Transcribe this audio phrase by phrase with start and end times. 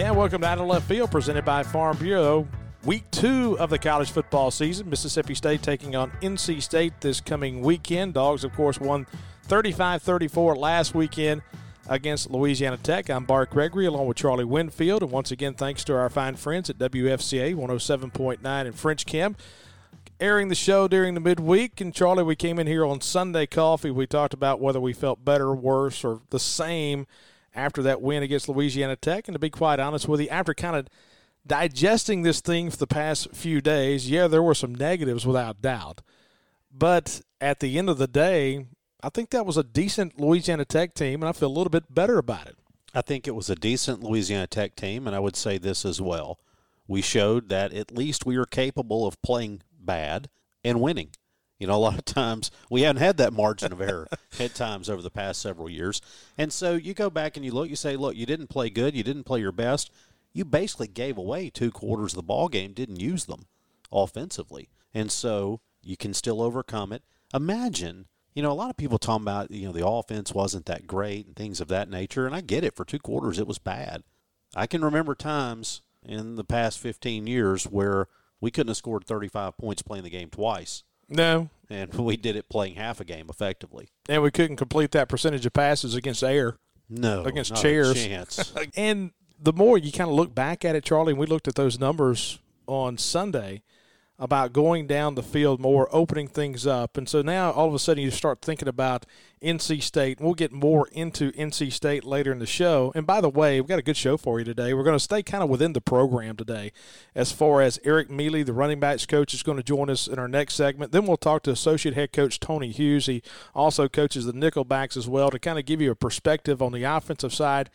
[0.00, 2.48] And welcome to Out of Left Field, presented by Farm Bureau.
[2.86, 4.88] Week two of the college football season.
[4.88, 8.14] Mississippi State taking on NC State this coming weekend.
[8.14, 9.06] Dogs, of course, won
[9.42, 11.42] 35 34 last weekend
[11.86, 13.10] against Louisiana Tech.
[13.10, 15.02] I'm Bart Gregory along with Charlie Winfield.
[15.02, 19.38] And once again, thanks to our fine friends at WFCA 107.9 in French Camp.
[20.18, 21.78] Airing the show during the midweek.
[21.78, 23.90] And Charlie, we came in here on Sunday Coffee.
[23.90, 27.06] We talked about whether we felt better, worse, or the same
[27.54, 29.28] after that win against Louisiana Tech.
[29.28, 30.88] And to be quite honest with you, after kind of
[31.46, 36.02] digesting this thing for the past few days, yeah, there were some negatives without doubt.
[36.72, 38.66] But at the end of the day,
[39.02, 41.92] I think that was a decent Louisiana Tech team, and I feel a little bit
[41.92, 42.56] better about it.
[42.94, 46.00] I think it was a decent Louisiana Tech team, and I would say this as
[46.00, 46.38] well.
[46.86, 50.28] We showed that at least we are capable of playing bad
[50.64, 51.10] and winning.
[51.60, 54.08] You know, a lot of times we haven't had that margin of error
[54.40, 56.00] at times over the past several years.
[56.38, 58.96] And so you go back and you look, you say, look, you didn't play good,
[58.96, 59.92] you didn't play your best.
[60.32, 63.46] You basically gave away two quarters of the ball game, didn't use them
[63.92, 64.70] offensively.
[64.94, 67.02] And so you can still overcome it.
[67.34, 70.86] Imagine, you know, a lot of people talking about, you know, the offense wasn't that
[70.86, 72.26] great and things of that nature.
[72.26, 72.74] And I get it.
[72.74, 74.02] For two quarters, it was bad.
[74.56, 78.06] I can remember times in the past 15 years where
[78.40, 81.50] we couldn't have scored 35 points playing the game twice No.
[81.68, 83.88] and we did it playing half a game effectively.
[84.08, 86.56] And we couldn't complete that percentage of passes against air.
[86.88, 87.94] No, Against chairs.
[87.94, 88.52] chance.
[88.76, 91.54] And the more you kind of look back at it, Charlie, and we looked at
[91.54, 93.62] those numbers on Sunday
[94.20, 96.98] about going down the field more, opening things up.
[96.98, 99.06] And so now all of a sudden you start thinking about
[99.42, 100.20] NC State.
[100.20, 102.92] We'll get more into NC State later in the show.
[102.94, 104.74] And by the way, we've got a good show for you today.
[104.74, 106.70] We're going to stay kind of within the program today
[107.14, 110.18] as far as Eric Mele, the running backs coach, is going to join us in
[110.18, 110.92] our next segment.
[110.92, 113.06] Then we'll talk to Associate Head Coach Tony Hughes.
[113.06, 113.22] He
[113.54, 116.84] also coaches the nickelbacks as well to kind of give you a perspective on the
[116.84, 117.70] offensive side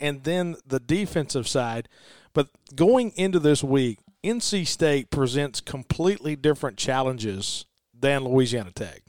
[0.00, 1.88] and then the defensive side.
[2.32, 9.02] But going into this week, NC State presents completely different challenges than Louisiana Tech.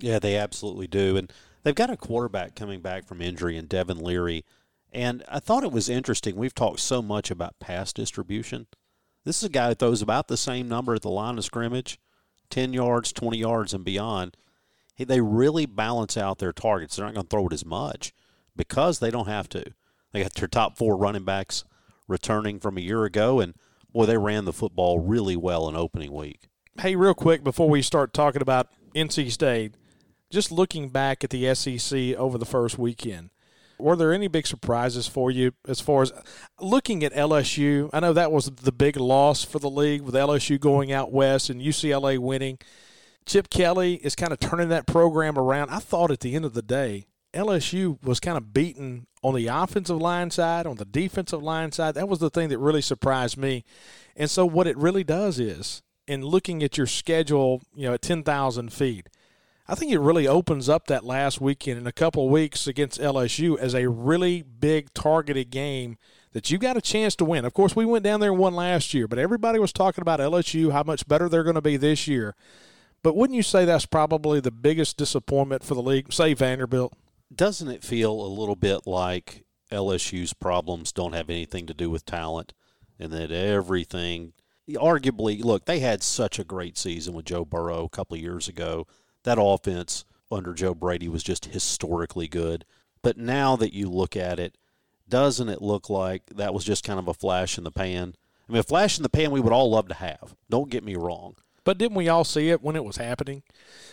[0.00, 1.16] Yeah, they absolutely do.
[1.16, 4.44] And they've got a quarterback coming back from injury in Devin Leary.
[4.92, 6.34] And I thought it was interesting.
[6.34, 8.66] We've talked so much about pass distribution.
[9.24, 11.98] This is a guy who throws about the same number at the line of scrimmage
[12.48, 14.36] 10 yards, 20 yards, and beyond.
[14.96, 16.96] Hey, They really balance out their targets.
[16.96, 18.12] They're not going to throw it as much
[18.56, 19.62] because they don't have to.
[20.10, 21.64] They got their top four running backs
[22.08, 23.54] returning from a year ago, and
[23.92, 26.48] boy, they ran the football really well in opening week.
[26.80, 29.74] Hey, real quick before we start talking about NC State,
[30.30, 33.30] just looking back at the SEC over the first weekend,
[33.78, 36.12] were there any big surprises for you as far as
[36.60, 37.90] looking at LSU?
[37.92, 41.50] I know that was the big loss for the league with LSU going out west
[41.50, 42.58] and UCLA winning.
[43.26, 45.70] Chip Kelly is kind of turning that program around.
[45.70, 49.46] I thought at the end of the day, LSU was kind of beaten on the
[49.46, 51.94] offensive line side, on the defensive line side.
[51.94, 53.64] That was the thing that really surprised me.
[54.16, 58.02] And so, what it really does is, in looking at your schedule, you know, at
[58.02, 59.08] 10,000 feet,
[59.68, 63.00] I think it really opens up that last weekend in a couple of weeks against
[63.00, 65.96] LSU as a really big targeted game
[66.32, 67.44] that you got a chance to win.
[67.44, 70.18] Of course, we went down there and won last year, but everybody was talking about
[70.18, 72.34] LSU, how much better they're going to be this year.
[73.04, 76.12] But wouldn't you say that's probably the biggest disappointment for the league?
[76.12, 76.92] Say Vanderbilt.
[77.34, 82.04] Doesn't it feel a little bit like LSU's problems don't have anything to do with
[82.04, 82.52] talent
[82.98, 84.32] and that everything
[84.68, 88.48] arguably look they had such a great season with Joe Burrow a couple of years
[88.48, 88.86] ago.
[89.24, 92.64] That offense under Joe Brady was just historically good.
[93.02, 94.56] But now that you look at it
[95.08, 98.14] doesn't it look like that was just kind of a flash in the pan?
[98.48, 100.34] I mean a flash in the pan we would all love to have.
[100.48, 101.36] Don't get me wrong.
[101.64, 103.42] But didn't we all see it when it was happening?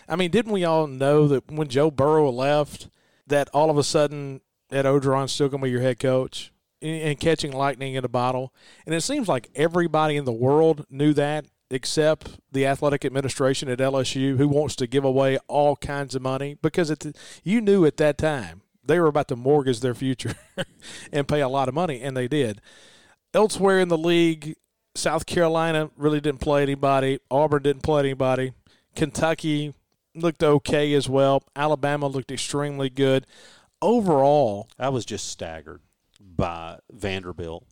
[0.07, 2.87] I mean, didn't we all know that when Joe Burrow left,
[3.27, 6.51] that all of a sudden Ed Orgeron's still going to be your head coach
[6.81, 8.53] and catching lightning in a bottle?
[8.85, 13.79] And it seems like everybody in the world knew that except the athletic administration at
[13.79, 16.95] LSU who wants to give away all kinds of money because
[17.43, 20.35] you knew at that time they were about to mortgage their future
[21.11, 22.61] and pay a lot of money, and they did.
[23.33, 24.55] Elsewhere in the league,
[24.95, 27.19] South Carolina really didn't play anybody.
[27.29, 28.53] Auburn didn't play anybody.
[28.95, 29.73] Kentucky
[30.17, 31.43] looked okay as well.
[31.55, 33.25] Alabama looked extremely good.
[33.81, 35.81] Overall, I was just staggered
[36.19, 37.63] by Vanderbilt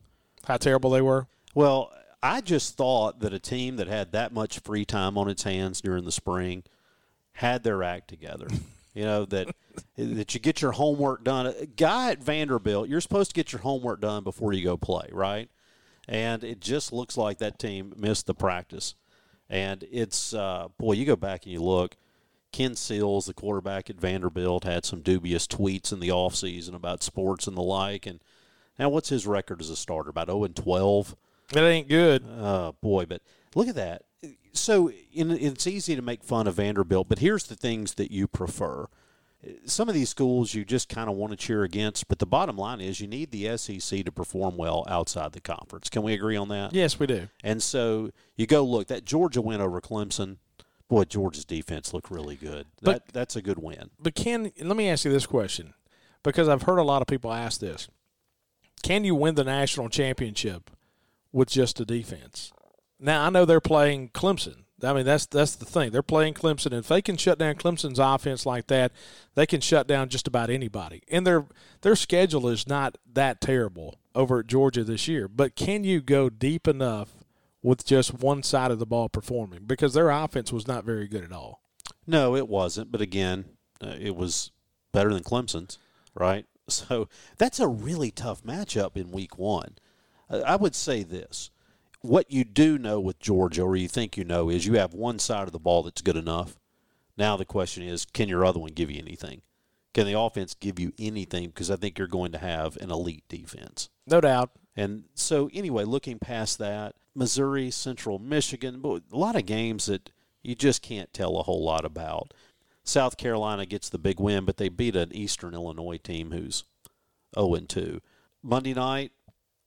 [0.46, 1.28] how terrible they were.
[1.54, 5.44] Well, I just thought that a team that had that much free time on its
[5.44, 6.64] hands during the spring
[7.34, 8.48] had their act together.
[8.96, 9.54] You know that
[9.98, 11.48] that you get your homework done.
[11.48, 15.10] A guy at Vanderbilt, you're supposed to get your homework done before you go play,
[15.12, 15.50] right?
[16.08, 18.96] And it just looks like that team missed the practice.
[19.50, 21.98] And it's uh, boy, you go back and you look.
[22.56, 27.48] Ken Seals, the quarterback at Vanderbilt, had some dubious tweets in the offseason about sports
[27.48, 28.22] and the like, and
[28.80, 30.10] Now, what's his record as a starter?
[30.10, 31.16] About 0 and 12.
[31.54, 32.24] It ain't good.
[32.28, 33.22] Oh boy, but
[33.56, 34.04] look at that.
[34.54, 38.28] So in, it's easy to make fun of Vanderbilt, but here's the things that you
[38.28, 38.88] prefer.
[39.66, 42.58] Some of these schools you just kind of want to cheer against, but the bottom
[42.58, 45.90] line is you need the SEC to perform well outside the conference.
[45.90, 46.74] Can we agree on that?
[46.74, 47.28] Yes, we do.
[47.44, 50.38] And so you go look that Georgia win over Clemson.
[50.88, 52.68] Boy, Georgia's defense looked really good.
[52.82, 53.90] But- that that's a good win.
[54.00, 55.74] But can let me ask you this question
[56.24, 57.88] because I've heard a lot of people ask this:
[58.84, 60.70] Can you win the national championship
[61.32, 62.52] with just a defense?
[63.00, 64.64] Now I know they're playing Clemson.
[64.84, 65.92] I mean that's that's the thing.
[65.92, 68.92] They're playing Clemson, and if they can shut down Clemson's offense like that,
[69.34, 71.02] they can shut down just about anybody.
[71.10, 71.46] And their
[71.82, 75.28] their schedule is not that terrible over at Georgia this year.
[75.28, 77.25] But can you go deep enough
[77.66, 79.64] with just one side of the ball performing?
[79.66, 81.62] Because their offense was not very good at all.
[82.06, 82.92] No, it wasn't.
[82.92, 83.46] But again,
[83.84, 84.52] uh, it was
[84.92, 85.80] better than Clemson's,
[86.14, 86.46] right?
[86.68, 89.76] So that's a really tough matchup in week one.
[90.28, 91.52] Uh, I would say this.
[92.02, 95.20] What you do know with Georgia, or you think you know, is you have one
[95.20, 96.58] side of the ball that's good enough.
[97.18, 99.44] Now the question is, can your other one give you anything?
[99.94, 101.50] Can the offense give you anything?
[101.50, 103.90] Because I think you're going to have an elite defense.
[104.08, 104.50] No doubt.
[104.76, 110.12] And so, anyway, looking past that, Missouri, Central Michigan, a lot of games that
[110.44, 112.34] you just can't tell a whole lot about.
[112.84, 116.66] South Carolina gets the big win, but they beat an Eastern Illinois team who's
[117.38, 118.02] 0 2.
[118.44, 119.12] Monday night,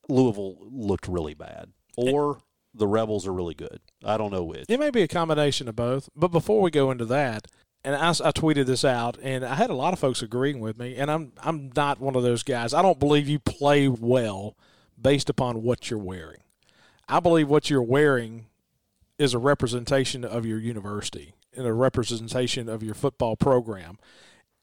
[0.08, 2.38] Louisville looked really bad, or
[2.74, 3.80] the Rebels are really good.
[4.04, 4.66] I don't know which.
[4.68, 6.08] It may be a combination of both.
[6.14, 7.48] But before we go into that,
[7.82, 10.78] and I, I tweeted this out, and I had a lot of folks agreeing with
[10.78, 10.96] me.
[10.96, 12.72] And I'm I'm not one of those guys.
[12.72, 14.56] I don't believe you play well
[15.00, 16.40] based upon what you're wearing.
[17.08, 18.46] I believe what you're wearing
[19.18, 23.98] is a representation of your university and a representation of your football program.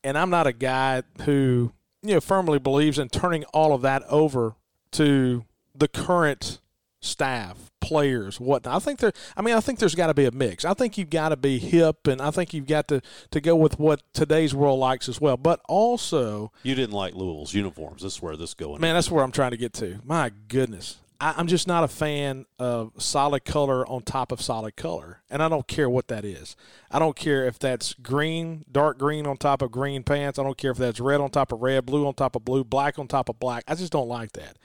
[0.03, 4.03] And I'm not a guy who you know firmly believes in turning all of that
[4.03, 4.55] over
[4.91, 6.59] to the current
[7.05, 8.75] staff, players, whatnot.
[8.75, 9.13] I think there.
[9.37, 10.65] I mean, I think there's got to be a mix.
[10.65, 13.55] I think you've got to be hip, and I think you've got to to go
[13.55, 15.37] with what today's world likes as well.
[15.37, 18.01] But also, You didn't like Louisville's uniforms.
[18.03, 18.81] This is where this going.
[18.81, 19.99] man, that's where I'm trying to get to.
[20.03, 20.97] My goodness.
[21.21, 25.47] I'm just not a fan of solid color on top of solid color, and I
[25.47, 26.57] don't care what that is.
[26.91, 30.37] I don't care if that's green, dark green on top of green pants.
[30.37, 32.65] I don't care if that's red on top of red, blue on top of blue,
[32.65, 33.63] black on top of black.
[33.65, 34.57] I just don't like that.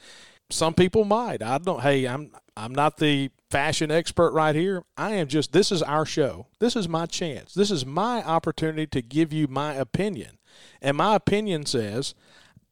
[0.50, 1.43] Some people might.
[1.43, 1.81] I don't.
[1.81, 4.85] Hey, I'm I'm not the fashion expert right here.
[4.97, 5.52] I am just.
[5.52, 6.47] This is our show.
[6.58, 7.55] This is my chance.
[7.55, 10.38] This is my opportunity to give you my opinion,
[10.82, 12.14] and my opinion says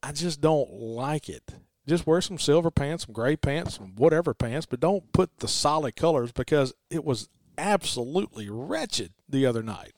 [0.03, 1.55] I just don't like it.
[1.87, 5.49] Just wear some silver pants, some gray pants, some whatever pants, but don't put the
[5.49, 9.93] solid colors because it was absolutely wretched the other night.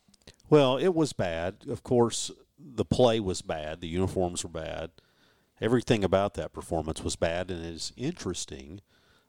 [0.48, 1.56] Well, it was bad.
[1.68, 3.80] Of course, the play was bad.
[3.80, 4.90] The uniforms were bad.
[5.60, 7.50] Everything about that performance was bad.
[7.50, 8.80] And it's interesting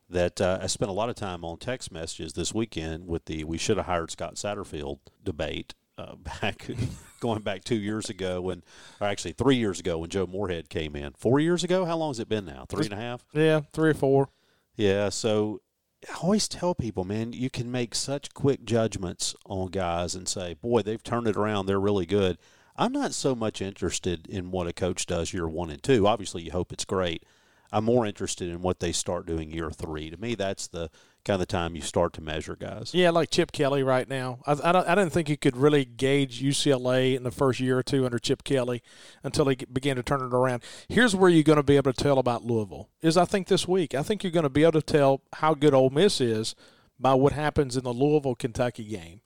[0.10, 3.44] that uh, I spent a lot of time on text messages this weekend with the
[3.44, 5.74] "we should have hired Scott Satterfield" debate.
[5.98, 6.68] Uh, back
[7.20, 8.64] going back two years ago when,
[9.00, 11.14] or actually three years ago when Joe Moorhead came in.
[11.14, 11.86] Four years ago?
[11.86, 12.66] How long has it been now?
[12.68, 13.26] Three and a half?
[13.34, 14.30] Yeah, three or four.
[14.76, 15.62] Yeah, so
[16.10, 20.56] I always tell people, man, you can make such quick judgments on guys and say,
[20.56, 21.66] boy, they've turned it around.
[21.66, 22.38] They're really good.
[22.78, 26.08] I'm not so much interested in what a coach does year one and two.
[26.08, 27.24] Obviously, you hope it's great.
[27.72, 30.10] I'm more interested in what they start doing year three.
[30.10, 30.90] To me, that's the
[31.24, 32.94] kind of the time you start to measure guys.
[32.94, 34.40] Yeah, like Chip Kelly right now.
[34.46, 37.84] I, I, I didn't think you could really gauge UCLA in the first year or
[37.84, 38.82] two under Chip Kelly
[39.24, 40.64] until he began to turn it around.
[40.90, 43.68] Here's where you're going to be able to tell about Louisville is I think this
[43.68, 43.96] week.
[43.96, 46.56] I think you're going to be able to tell how good Ole Miss is
[47.00, 49.22] by what happens in the Louisville Kentucky game.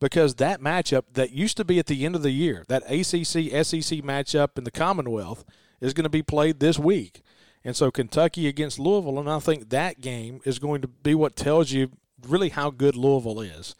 [0.00, 3.64] Because that matchup that used to be at the end of the year, that ACC
[3.64, 5.44] SEC matchup in the Commonwealth,
[5.80, 7.22] is going to be played this week.
[7.64, 11.36] And so Kentucky against Louisville, and I think that game is going to be what
[11.36, 11.90] tells you
[12.26, 13.74] really how good Louisville is.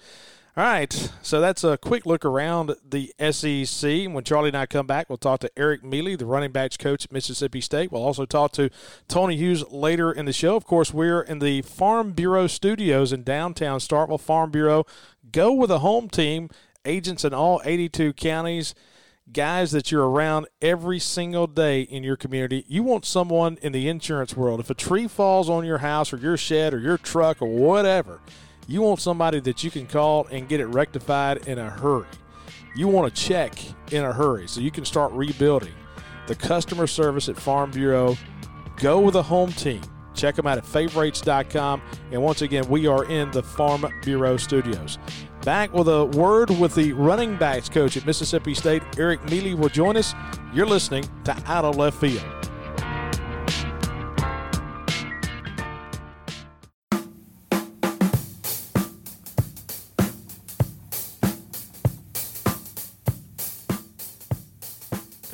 [0.61, 4.13] All right, so that's a quick look around the SEC.
[4.13, 7.07] When Charlie and I come back, we'll talk to Eric Mele, the running backs coach
[7.07, 7.91] at Mississippi State.
[7.91, 8.69] We'll also talk to
[9.09, 10.57] Tony Hughes later in the show.
[10.57, 14.21] Of course, we're in the Farm Bureau studios in downtown Starkville.
[14.21, 14.85] Farm Bureau,
[15.33, 16.51] go with a home team,
[16.85, 18.75] agents in all 82 counties
[19.33, 22.67] guys that you're around every single day in your community.
[22.69, 24.61] You want someone in the insurance world.
[24.61, 28.21] If a tree falls on your house or your shed or your truck or whatever,
[28.67, 32.07] you want somebody that you can call and get it rectified in a hurry.
[32.77, 33.59] You want a check
[33.91, 35.75] in a hurry so you can start rebuilding.
[36.27, 38.17] The customer service at Farm Bureau,
[38.77, 39.81] go with a home team.
[40.15, 41.83] Check them out at favorites.com.
[42.13, 44.99] And once again, we are in the Farm Bureau studios.
[45.45, 49.71] Back with a word with the running backs coach at Mississippi State, Eric Mele, will
[49.71, 50.15] join us.
[50.53, 52.50] You're listening to Out of Left Field.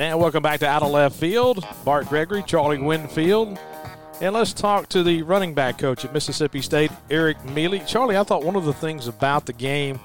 [0.06, 1.66] And welcome back to Out of Left Field.
[1.84, 3.58] Bart Gregory, Charlie Winfield.
[4.20, 7.84] And let's talk to the running back coach at Mississippi State, Eric Mele.
[7.86, 9.98] Charlie, I thought one of the things about the game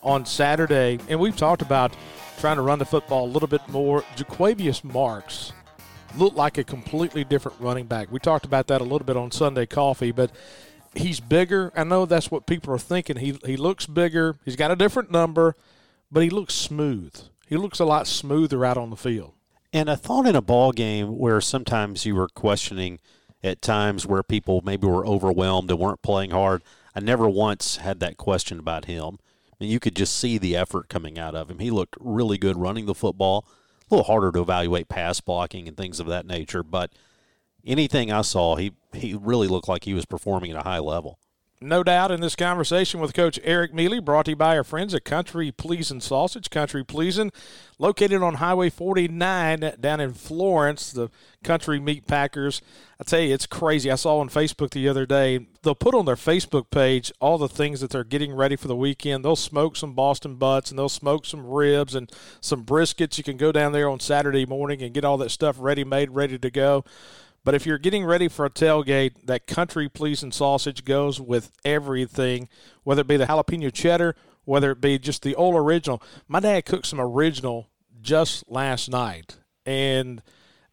[0.00, 1.92] on Saturday, and we've talked about
[2.38, 5.52] trying to run the football a little bit more, Jo'quavious Marks
[6.16, 8.12] looked like a completely different running back.
[8.12, 10.30] We talked about that a little bit on Sunday Coffee, but
[10.94, 11.72] he's bigger.
[11.74, 13.16] I know that's what people are thinking.
[13.16, 14.36] He he looks bigger.
[14.44, 15.56] He's got a different number,
[16.12, 17.12] but he looks smooth.
[17.48, 19.32] He looks a lot smoother out on the field.
[19.72, 23.00] And I thought in a ball game where sometimes you were questioning
[23.42, 26.62] at times where people maybe were overwhelmed and weren't playing hard.
[26.94, 29.18] I never once had that question about him.
[29.52, 31.58] I mean, you could just see the effort coming out of him.
[31.58, 33.46] He looked really good running the football.
[33.90, 36.92] A little harder to evaluate pass blocking and things of that nature, but
[37.64, 41.18] anything I saw, he he really looked like he was performing at a high level.
[41.60, 44.94] No doubt in this conversation with Coach Eric Mele, brought to you by our friends
[44.94, 46.50] at Country Pleasing Sausage.
[46.50, 47.32] Country Pleasing,
[47.80, 51.10] located on Highway 49 down in Florence, the
[51.42, 52.62] Country Meat Packers.
[53.00, 53.90] I tell you, it's crazy.
[53.90, 57.48] I saw on Facebook the other day, they'll put on their Facebook page all the
[57.48, 59.24] things that they're getting ready for the weekend.
[59.24, 62.08] They'll smoke some Boston butts and they'll smoke some ribs and
[62.40, 63.18] some briskets.
[63.18, 66.10] You can go down there on Saturday morning and get all that stuff ready made,
[66.10, 66.84] ready to go.
[67.44, 72.48] But if you're getting ready for a tailgate, that country pleasing sausage goes with everything,
[72.84, 74.14] whether it be the jalapeno cheddar,
[74.44, 76.02] whether it be just the old original.
[76.26, 77.68] My dad cooked some original
[78.00, 80.22] just last night, and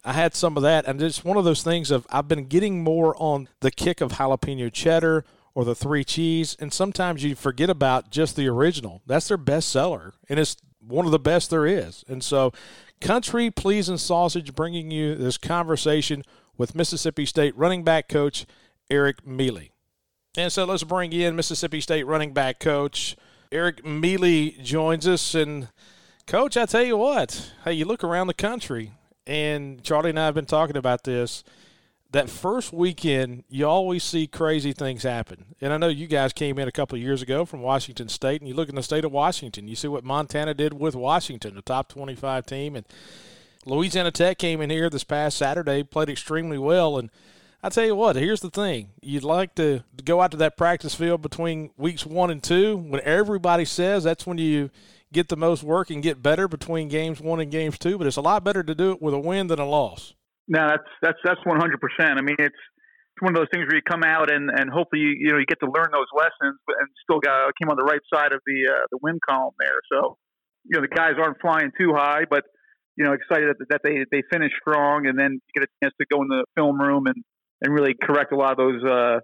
[0.04, 0.86] I had some of that.
[0.86, 4.12] And it's one of those things of I've been getting more on the kick of
[4.12, 9.02] jalapeno cheddar or the three cheese, and sometimes you forget about just the original.
[9.06, 10.56] That's their best seller, and it's
[10.86, 12.04] one of the best there is.
[12.08, 12.52] And so,
[13.00, 16.24] country pleasing sausage bringing you this conversation
[16.58, 18.46] with Mississippi State running back coach
[18.90, 19.68] Eric Mele.
[20.36, 23.16] And so let's bring in Mississippi State running back coach
[23.50, 25.34] Eric Mele joins us.
[25.34, 25.68] And
[26.26, 28.92] coach, I tell you what, hey, you look around the country,
[29.26, 31.44] and Charlie and I have been talking about this.
[32.12, 35.56] That first weekend, you always see crazy things happen.
[35.60, 38.40] And I know you guys came in a couple of years ago from Washington State,
[38.40, 39.68] and you look in the state of Washington.
[39.68, 42.86] You see what Montana did with Washington, the top 25 team, and
[43.66, 47.10] Louisiana Tech came in here this past Saturday, played extremely well, and
[47.64, 50.94] I tell you what, here's the thing: you'd like to go out to that practice
[50.94, 54.70] field between weeks one and two, when everybody says that's when you
[55.12, 57.98] get the most work and get better between games one and games two.
[57.98, 60.14] But it's a lot better to do it with a win than a loss.
[60.46, 62.18] No, that's that's that's one hundred percent.
[62.18, 65.02] I mean, it's it's one of those things where you come out and and hopefully
[65.02, 67.82] you you know you get to learn those lessons, and still got came on the
[67.82, 69.80] right side of the uh, the win column there.
[69.90, 70.18] So
[70.66, 72.44] you know the guys aren't flying too high, but
[72.96, 76.06] you know, excited that, that they they finish strong, and then get a chance to
[76.10, 77.16] go in the film room and
[77.60, 79.20] and really correct a lot of those uh,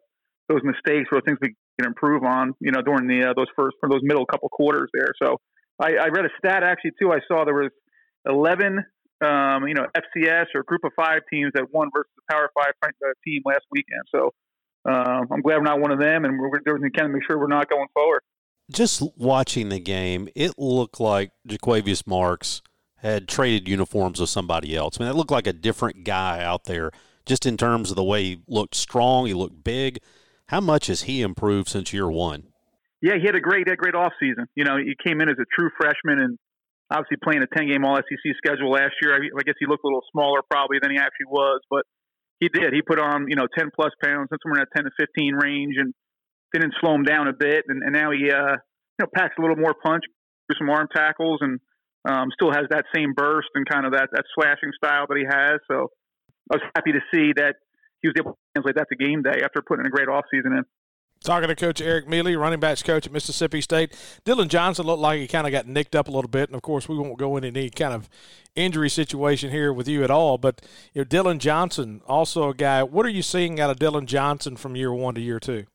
[0.49, 2.52] those mistakes or things we can improve on.
[2.61, 5.12] You know, during the uh, those first or those middle couple quarters there.
[5.23, 5.38] So
[5.81, 7.12] I, I read a stat actually too.
[7.12, 7.73] I saw there was
[8.29, 8.85] eleven.
[9.23, 12.73] Um, you know, FCS or Group of Five teams that won versus the Power Five
[13.25, 14.02] team last weekend.
[14.12, 14.33] So
[14.85, 17.38] um, I'm glad we're not one of them, and we're doing kind of make sure
[17.38, 18.23] we're not going forward.
[18.71, 22.62] Just watching the game, it looked like Jo'quavious Marks
[23.03, 24.99] had traded uniforms with somebody else.
[24.99, 26.93] I mean, it looked like a different guy out there
[27.27, 29.99] just in terms of the way he looked strong, he looked big.
[30.47, 32.45] How much has he improved since year one?
[33.01, 34.47] Yeah, he had a great, a great off season.
[34.55, 36.39] You know, he came in as a true freshman and
[36.91, 39.15] obviously playing a 10 game All SEC schedule last year.
[39.15, 41.83] I guess he looked a little smaller probably than he actually was, but
[42.39, 42.73] he did.
[42.73, 45.75] He put on, you know, 10 plus pounds, somewhere in that 10 to 15 range
[45.79, 45.95] and
[46.53, 47.65] didn't slow him down a bit.
[47.67, 50.05] And, and now he, uh, you know, packs a little more punch,
[50.49, 51.59] do some arm tackles and,
[52.05, 55.25] um, still has that same burst and kind of that, that slashing style that he
[55.25, 55.61] has.
[55.69, 55.91] So
[56.51, 57.57] I was happy to see that
[58.01, 60.65] he was able to translate that to game day after putting a great offseason in.
[61.23, 63.95] Talking to Coach Eric Mele, running backs coach at Mississippi State.
[64.25, 66.63] Dillon Johnson looked like he kind of got nicked up a little bit, and of
[66.63, 68.09] course we won't go into any kind of
[68.57, 70.37] injury situation here with you at all.
[70.37, 72.83] But you know, Dillon Johnson, also a guy.
[72.83, 75.67] What are you seeing out of Dillon Johnson from year one to year two?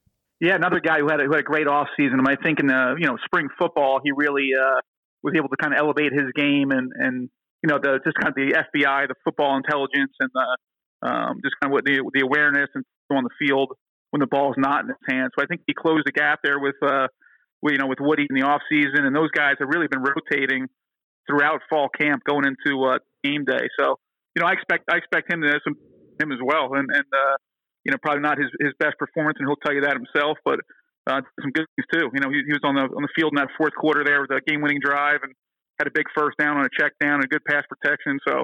[0.41, 2.27] Yeah, another guy who had a, who had a great offseason.
[2.27, 4.81] I think in the you know spring football, he really uh,
[5.23, 7.29] was able to kind of elevate his game and and
[7.63, 10.47] you know the just kind of the FBI, the football intelligence, and the
[11.07, 13.71] um, just kind of what the the awareness and on the field
[14.11, 15.31] when the ball's not in his hands.
[15.37, 17.07] So I think he closed the gap there with uh,
[17.63, 20.67] you know with Woody in the off season, and those guys have really been rotating
[21.27, 23.67] throughout fall camp going into uh, game day.
[23.79, 23.99] So
[24.35, 25.75] you know I expect I expect him to have some
[26.21, 27.35] him as well, and and uh,
[27.85, 30.59] you know probably not his his best performance, and he'll tell you that himself, but
[31.07, 32.09] uh, some good things too.
[32.13, 34.21] You know, he, he, was on the on the field in that fourth quarter there
[34.21, 35.33] with a game-winning drive and
[35.79, 38.19] had a big first down on a check down and good pass protection.
[38.27, 38.43] So,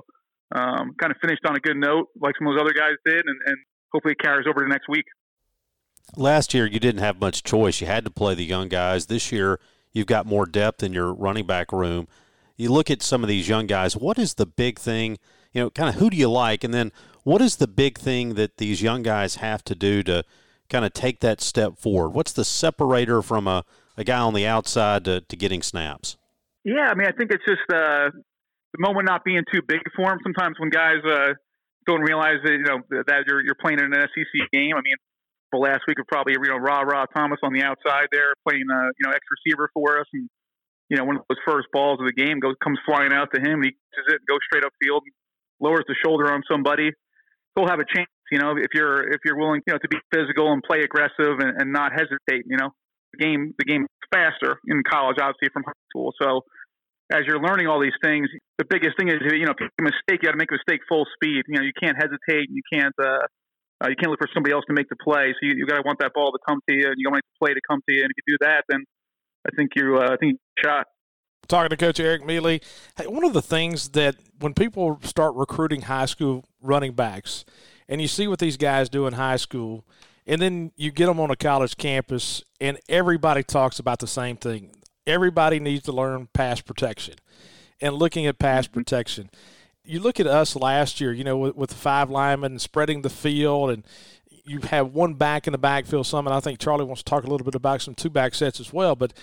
[0.55, 3.25] um, kind of finished on a good note, like some of those other guys did,
[3.25, 3.57] and, and
[3.91, 5.05] hopefully it carries over to next week.
[6.15, 7.81] Last year, you didn't have much choice.
[7.81, 9.07] You had to play the young guys.
[9.07, 9.59] This year,
[9.91, 12.07] you've got more depth in your running back room.
[12.55, 13.97] you look at some of these young guys.
[13.97, 15.17] What is the big thing?
[15.53, 16.91] You know, kind of who do you like, and then
[17.23, 20.23] what is the big thing that these young guys have to do to
[20.73, 22.09] kind of take that step forward?
[22.09, 23.63] What's the separator from a,
[23.95, 26.17] a guy on the outside to, to getting snaps?
[26.65, 30.11] Yeah, I mean, I think it's just uh, the moment not being too big for
[30.11, 30.19] him.
[30.23, 31.33] Sometimes when guys uh,
[31.85, 34.73] don't realize that you know that you're you're playing in an SEC game.
[34.75, 34.97] I mean,
[35.51, 38.89] the last week of probably you know Rara Thomas on the outside there playing uh,
[38.97, 40.29] you know X receiver for us, and
[40.89, 43.39] you know one of those first balls of the game goes comes flying out to
[43.39, 43.61] him.
[43.61, 45.03] He catches it, goes straight up field,
[45.59, 46.91] lowers the shoulder on somebody.
[47.55, 49.97] He'll have a chance, you know, if you're if you're willing, you know, to be
[50.13, 52.45] physical and play aggressive and, and not hesitate.
[52.45, 52.69] You know,
[53.13, 56.13] the game the game faster in college, obviously from high school.
[56.21, 56.41] So
[57.11, 59.79] as you're learning all these things, the biggest thing is you know, if you make
[59.79, 61.43] a mistake, you got to make a mistake full speed.
[61.47, 62.49] You know, you can't hesitate.
[62.49, 63.27] You can't uh,
[63.83, 65.33] uh, you can't look for somebody else to make the play.
[65.33, 67.11] So you, you got to want that ball to come to you, and you got
[67.11, 68.03] to want the play to come to you.
[68.03, 68.83] And if you do that, then
[69.45, 70.87] I think you uh, I think you shot.
[71.47, 72.59] Talking to Coach Eric Mele,
[72.95, 77.43] hey, one of the things that when people start recruiting high school running backs,
[77.87, 79.83] and you see what these guys do in high school,
[80.25, 84.37] and then you get them on a college campus, and everybody talks about the same
[84.37, 84.71] thing
[85.05, 87.15] everybody needs to learn pass protection
[87.81, 88.73] and looking at pass mm-hmm.
[88.73, 89.29] protection.
[89.83, 93.09] You look at us last year, you know, with, with five linemen and spreading the
[93.09, 93.83] field, and
[94.45, 96.07] you have one back in the backfield.
[96.07, 98.33] Some, and I think Charlie wants to talk a little bit about some two back
[98.33, 98.95] sets as well.
[98.95, 99.13] But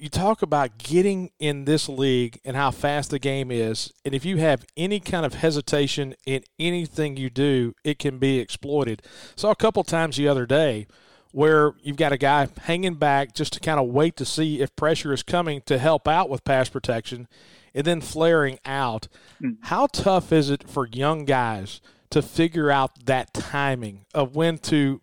[0.00, 4.24] you talk about getting in this league and how fast the game is, and if
[4.24, 9.02] you have any kind of hesitation in anything you do, it can be exploited.
[9.36, 10.86] Saw a couple times the other day
[11.32, 14.74] where you've got a guy hanging back just to kind of wait to see if
[14.74, 17.28] pressure is coming to help out with pass protection
[17.74, 19.06] and then flaring out.
[19.40, 19.58] Mm.
[19.62, 25.02] How tough is it for young guys to figure out that timing of when to,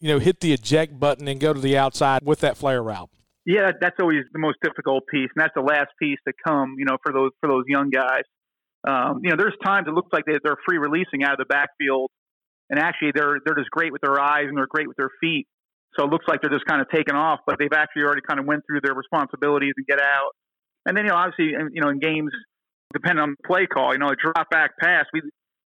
[0.00, 3.08] you know, hit the eject button and go to the outside with that flare route?
[3.44, 6.76] Yeah, that's always the most difficult piece, and that's the last piece to come.
[6.78, 8.22] You know, for those for those young guys.
[8.86, 12.10] Um, you know, there's times it looks like they're free releasing out of the backfield,
[12.70, 15.46] and actually they're they're just great with their eyes and they're great with their feet.
[15.98, 18.40] So it looks like they're just kind of taken off, but they've actually already kind
[18.40, 20.32] of went through their responsibilities and get out.
[20.86, 22.32] And then, you know, obviously, you know, in games,
[22.94, 25.20] depending on the play call, you know, a drop back pass, we,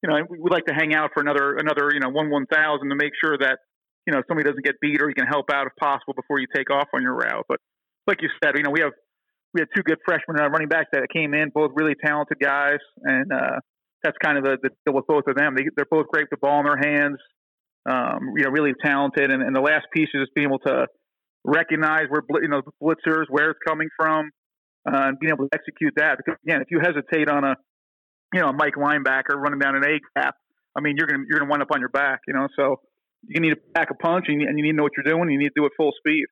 [0.02, 2.90] you know, we like to hang out for another, another, you know, one one thousand
[2.90, 3.60] to make sure that,
[4.06, 6.48] you know, somebody doesn't get beat or you can help out if possible before you
[6.54, 7.46] take off on your route.
[7.48, 7.60] But
[8.08, 8.94] like you said, you know, we have
[9.54, 12.80] we had two good freshmen uh, running backs that came in, both really talented guys,
[13.04, 13.60] and uh,
[14.04, 15.56] that's kind of the, the deal with both of them.
[15.56, 17.20] They, they're both great with the ball in their hands
[17.90, 19.32] um, you know, really talented.
[19.32, 20.88] And, and, the last piece is just being able to
[21.44, 24.32] recognize where, you know, blitzers, where it's coming from,
[24.88, 26.18] uh, and being able to execute that.
[26.18, 27.56] Because again, if you hesitate on a,
[28.34, 30.36] you know, a Mike linebacker running down an A gap,
[30.76, 32.48] I mean, you're gonna you're gonna wind up on your back, you know.
[32.56, 32.82] So
[33.28, 35.12] you need to pack a punch, and you, and you need to know what you're
[35.12, 35.30] doing.
[35.30, 36.26] You need to do it full speed.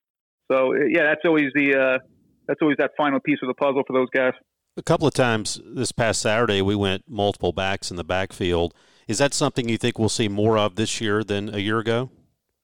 [0.51, 2.05] So yeah, that's always the uh,
[2.47, 4.33] that's always that final piece of the puzzle for those guys.
[4.75, 8.73] A couple of times this past Saturday, we went multiple backs in the backfield
[9.07, 12.09] is that something you think we'll see more of this year than a year ago?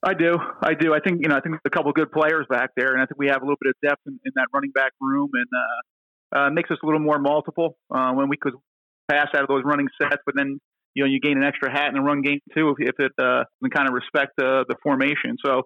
[0.01, 0.37] I do.
[0.61, 0.93] I do.
[0.93, 1.35] I think you know.
[1.35, 3.41] I think there's a couple of good players back there, and I think we have
[3.41, 6.71] a little bit of depth in, in that running back room, and uh, uh, makes
[6.71, 8.53] us a little more multiple uh, when we could
[9.11, 10.21] pass out of those running sets.
[10.25, 10.61] But then
[10.99, 13.11] you know you gain an extra hat in the run game too if, if it
[13.15, 15.39] uh, kind of respect the the formation.
[15.39, 15.63] So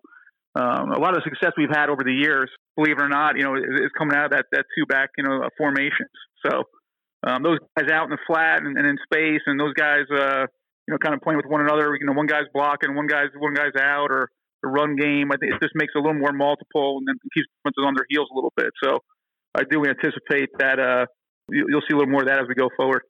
[0.54, 3.38] um, a lot of the success we've had over the years, believe it or not,
[3.38, 6.14] you know, is, is coming out of that that two back you know formations.
[6.46, 6.70] So
[7.26, 10.06] um, those guys out in the flat and, and in space, and those guys.
[10.14, 10.46] Uh,
[10.88, 11.96] you know, kind of playing with one another.
[11.96, 14.28] You know, one guy's blocking, one guy's one guy's out, or
[14.62, 15.32] the run game.
[15.32, 17.96] I think it just makes it a little more multiple, and then keeps defenses on
[17.96, 18.72] their heels a little bit.
[18.84, 19.00] So
[19.56, 21.06] I do anticipate that uh,
[21.50, 23.04] you'll see a little more of that as we go forward.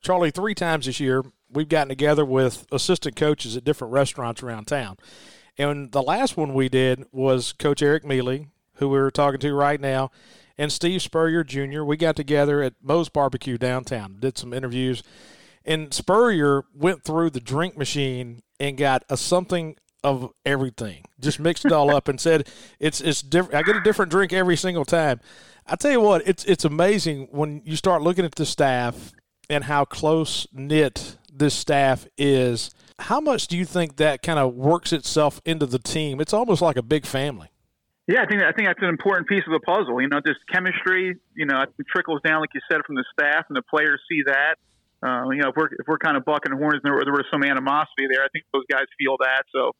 [0.00, 4.66] Charlie, three times this year we've gotten together with assistant coaches at different restaurants around
[4.66, 4.96] town,
[5.58, 9.80] and the last one we did was Coach Eric Mele, who we're talking to right
[9.80, 10.10] now,
[10.58, 11.82] and Steve Spurrier Jr.
[11.82, 15.02] We got together at Moe's Barbecue downtown, did some interviews
[15.66, 21.64] and Spurrier went through the drink machine and got a something of everything, just mixed
[21.64, 23.56] it all up and said it's it's different.
[23.56, 25.20] I get a different drink every single time.
[25.66, 29.12] I tell you what, it's it's amazing when you start looking at the staff
[29.48, 32.70] and how close knit this staff is.
[32.98, 36.20] How much do you think that kind of works itself into the team?
[36.20, 37.48] It's almost like a big family.
[38.06, 40.00] Yeah, I think I think that's an important piece of the puzzle.
[40.00, 41.18] You know, just chemistry.
[41.34, 44.22] You know, it trickles down, like you said, from the staff, and the players see
[44.26, 44.54] that.
[45.02, 47.26] Uh, you know, if we're if we're kind of bucking horns and there, there was
[47.30, 49.42] some animosity there, I think those guys feel that.
[49.50, 49.74] So,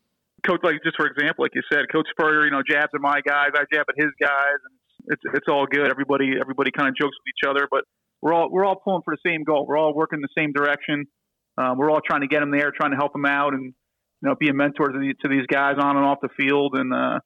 [0.45, 3.23] coach, like just for example, like you said, Coach Spurrier, you know, jabs at my
[3.23, 4.75] guys, I jab at his guys, and
[5.15, 5.89] it's it's all good.
[5.89, 7.87] Everybody everybody kind of jokes with each other, but
[8.27, 9.67] we're all we're all pulling for the same goal.
[9.69, 11.07] We're all working the same direction.
[11.57, 14.29] Uh, we're all trying to get them there, trying to help them out, and you
[14.29, 16.93] know, be a mentor to, the, to these guys on and off the field, and
[16.93, 17.21] uh,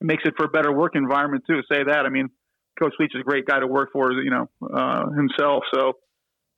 [0.00, 1.60] it makes it for a better work environment too.
[1.70, 2.02] Say that.
[2.04, 2.30] I mean,
[2.80, 5.62] Coach Leach is a great guy to work for, you know, uh, himself.
[5.72, 5.92] So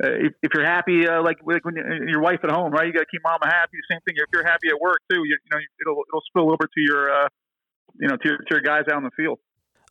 [0.03, 1.75] uh, if, if you're happy, uh, like, like when
[2.09, 2.87] your wife at home, right?
[2.87, 3.77] You got to keep mama happy.
[3.91, 4.15] Same thing.
[4.17, 7.13] If you're happy at work too, you, you know, it'll it'll spill over to your,
[7.13, 7.29] uh,
[8.01, 9.39] you know, to your, to your guys out in the field.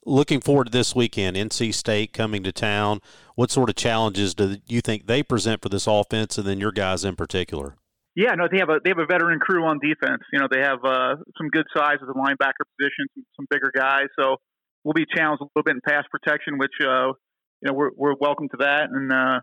[0.06, 3.02] Looking forward to this weekend, NC State coming to town.
[3.36, 6.72] What sort of challenges do you think they present for this offense, and then your
[6.72, 7.76] guys in particular?
[8.16, 10.24] Yeah, no, they have a they have a veteran crew on defense.
[10.34, 13.72] You know, they have uh, some good size at the linebacker position, some, some bigger
[13.74, 14.08] guys.
[14.20, 14.38] So
[14.84, 17.14] we'll be challenged a little bit in pass protection, which uh,
[17.62, 18.90] you know we're we're welcome to that.
[18.92, 19.40] And uh,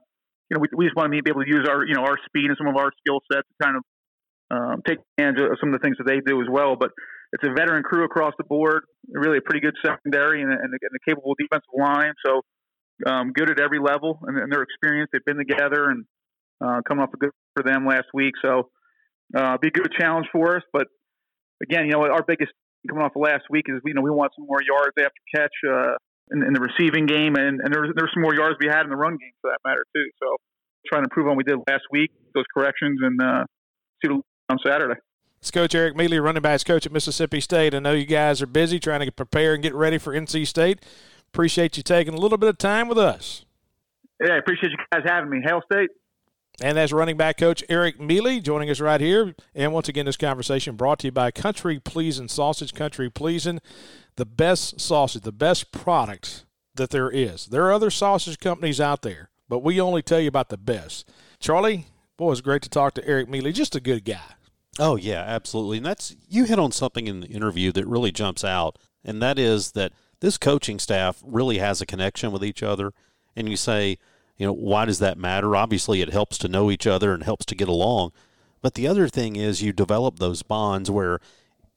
[0.51, 2.19] you know, we, we just want to be able to use our you know our
[2.27, 3.83] speed and some of our skill sets to kind of
[4.51, 6.77] um, take advantage of some of the things that they do as well.
[6.77, 6.91] But
[7.33, 10.79] it's a veteran crew across the board, really a pretty good secondary and, and, a,
[10.81, 12.15] and a capable defensive line.
[12.25, 12.43] So
[13.07, 15.11] um, good at every level, and, and their experience.
[15.13, 16.05] They've been together and
[16.61, 18.35] uh, coming off a good for them last week.
[18.43, 18.71] So
[19.37, 20.63] uh, be a good challenge for us.
[20.73, 20.87] But
[21.63, 22.53] again, you know, our biggest
[22.89, 25.57] coming off of last week is you know we want some more yards after catch
[25.69, 25.95] uh,
[26.31, 28.91] in, in, the receiving game, and, and there's there's some more yards we had in
[28.91, 30.09] the run game for that matter too.
[30.23, 30.37] So
[30.87, 33.45] trying to improve on what we did last week, those corrections, and uh,
[34.03, 34.11] see
[34.49, 34.99] on Saturday.
[35.41, 37.75] It's Coach Eric Mele, running backs coach at Mississippi State.
[37.75, 40.85] I know you guys are busy trying to prepare and get ready for NC State.
[41.33, 43.45] Appreciate you taking a little bit of time with us.
[44.21, 45.41] Yeah, I appreciate you guys having me.
[45.45, 45.91] Hail State.
[46.61, 49.37] And that's running back coach Eric Mele joining us right here.
[49.55, 52.75] And once again, this conversation brought to you by Country Pleasing Sausage.
[52.75, 53.61] Country Pleasing,
[54.17, 57.47] the best sausage, the best product that there is.
[57.47, 61.09] There are other sausage companies out there, but we only tell you about the best.
[61.39, 63.53] Charlie, boy, it's great to talk to Eric Mele.
[63.53, 64.35] Just a good guy.
[64.79, 65.79] Oh yeah, absolutely.
[65.79, 69.39] And that's you hit on something in the interview that really jumps out, and that
[69.39, 72.93] is that this coaching staff really has a connection with each other.
[73.37, 73.99] And you say,
[74.37, 75.55] you know, why does that matter?
[75.55, 78.13] Obviously, it helps to know each other and helps to get along.
[78.61, 81.21] But the other thing is you develop those bonds where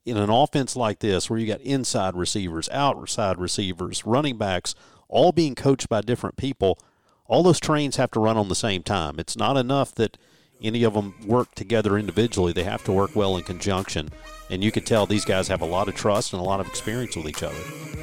[0.05, 4.73] in an offense like this, where you got inside receivers, outside receivers, running backs,
[5.07, 6.79] all being coached by different people,
[7.27, 9.19] all those trains have to run on the same time.
[9.19, 10.17] It's not enough that
[10.61, 12.53] any of them work together individually.
[12.53, 14.09] They have to work well in conjunction.
[14.49, 16.67] And you can tell these guys have a lot of trust and a lot of
[16.67, 17.55] experience with each other.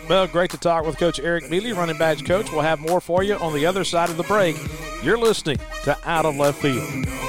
[0.08, 2.50] Well, great to talk with Coach Eric Mele, running backs coach.
[2.50, 4.56] We'll have more for you on the other side of the break.
[5.02, 7.27] You're listening to Out of Left Field.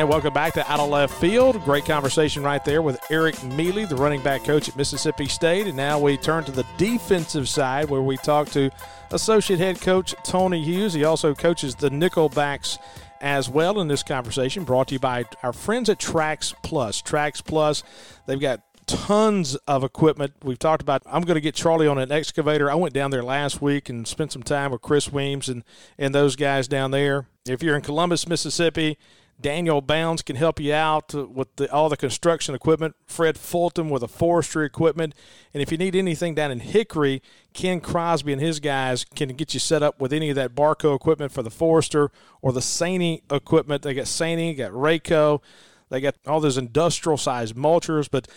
[0.00, 1.62] And welcome back to Out of Left Field.
[1.62, 5.66] Great conversation right there with Eric Mele, the running back coach at Mississippi State.
[5.66, 8.70] And now we turn to the defensive side where we talk to
[9.10, 10.94] associate head coach Tony Hughes.
[10.94, 12.78] He also coaches the nickelbacks
[13.20, 17.02] as well in this conversation, brought to you by our friends at Trax Plus.
[17.02, 17.82] Trax Plus,
[18.24, 20.32] they've got tons of equipment.
[20.42, 21.02] We've talked about.
[21.04, 22.70] I'm going to get Charlie on an excavator.
[22.70, 25.62] I went down there last week and spent some time with Chris Weems and
[25.98, 27.26] and those guys down there.
[27.46, 28.96] If you're in Columbus, Mississippi,
[29.40, 32.94] Daniel Bounds can help you out with the, all the construction equipment.
[33.06, 35.14] Fred Fulton with the forestry equipment.
[35.54, 37.22] And if you need anything down in Hickory,
[37.52, 40.94] Ken Crosby and his guys can get you set up with any of that Barko
[40.94, 42.10] equipment for the Forester
[42.42, 43.82] or the Sany equipment.
[43.82, 45.40] They got Sany, got Rayco.
[45.88, 48.08] They got all those industrial sized mulchers.
[48.10, 48.28] But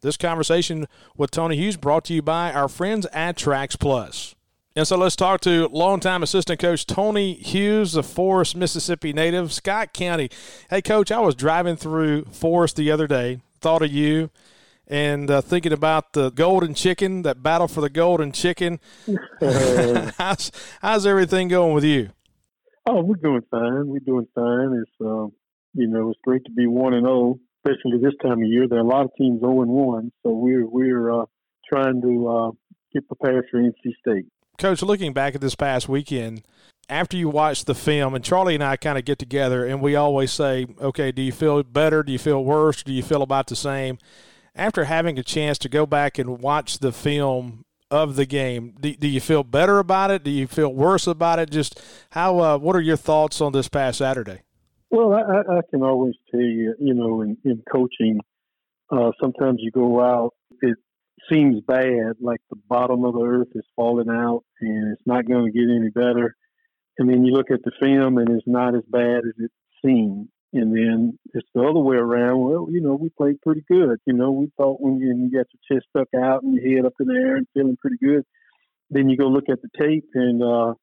[0.00, 4.34] this conversation with Tony Hughes brought to you by our friends at Trax Plus.
[4.74, 9.92] And so let's talk to longtime assistant coach Tony Hughes, the Forest, Mississippi native, Scott
[9.92, 10.30] County.
[10.70, 14.30] Hey, coach, I was driving through Forest the other day, thought of you,
[14.86, 18.80] and uh, thinking about the golden chicken, that battle for the golden chicken.
[20.18, 22.10] how's, how's everything going with you?
[22.86, 23.88] Oh, we're doing fine.
[23.88, 24.82] We're doing fine.
[24.82, 25.26] It's uh,
[25.74, 28.66] you know, it's great to be one and zero, oh, especially this time of year.
[28.68, 31.26] There are a lot of teams zero oh and one, so we're we're uh,
[31.70, 32.50] trying to uh,
[32.92, 34.26] get prepared for NC State.
[34.58, 36.42] Coach, looking back at this past weekend,
[36.88, 39.96] after you watch the film, and Charlie and I kind of get together, and we
[39.96, 42.02] always say, okay, do you feel better?
[42.02, 42.82] Do you feel worse?
[42.82, 43.98] Do you feel about the same?
[44.54, 48.94] After having a chance to go back and watch the film of the game, do,
[48.94, 50.22] do you feel better about it?
[50.22, 51.50] Do you feel worse about it?
[51.50, 52.38] Just how?
[52.38, 54.42] Uh, what are your thoughts on this past Saturday?
[54.90, 58.20] Well, I, I can always tell you, you know, in, in coaching,
[58.90, 60.76] uh, sometimes you go out, it,
[61.30, 65.46] seems bad, like the bottom of the earth is falling out and it's not going
[65.46, 66.36] to get any better.
[66.98, 69.50] And then you look at the film and it's not as bad as it
[69.84, 70.28] seemed.
[70.54, 72.40] And then it's the other way around.
[72.40, 73.98] Well, you know, we played pretty good.
[74.06, 76.86] You know, we thought when you, you got your chest stuck out and your head
[76.86, 78.24] up in the air and feeling pretty good,
[78.90, 80.74] then you go look at the tape and uh,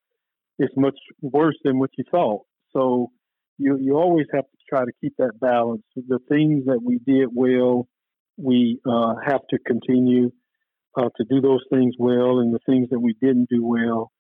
[0.58, 2.41] it's much worse than what you thought.
[2.73, 3.12] So
[3.60, 5.84] you you always have to try to keep that balance.
[5.95, 7.88] The things that we did well
[8.41, 10.32] we uh, have to continue
[10.97, 14.12] uh, to do those things well, and the things that we didn't do well,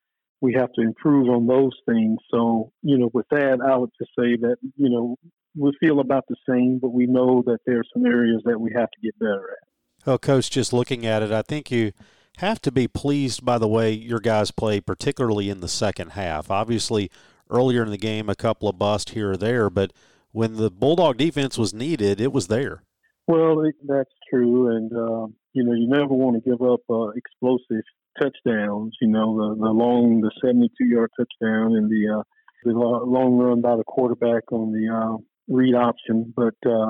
[0.41, 2.17] we have to improve on those things.
[2.31, 5.15] So, you know, with that, I would just say that, you know,
[5.57, 8.71] we feel about the same, but we know that there are some areas that we
[8.75, 10.07] have to get better at.
[10.07, 11.91] Well, Coach, just looking at it, I think you
[12.37, 16.49] have to be pleased by the way your guys play, particularly in the second half.
[16.49, 17.11] Obviously,
[17.49, 19.91] earlier in the game, a couple of busts here or there, but
[20.31, 22.83] when the Bulldog defense was needed, it was there.
[23.29, 27.83] Well, that's true, and uh, you know you never want to give up uh, explosive
[28.19, 28.97] touchdowns.
[28.99, 32.23] You know the the long, the seventy-two yard touchdown and the uh,
[32.63, 36.89] the long run by the quarterback on the uh, read option, but uh,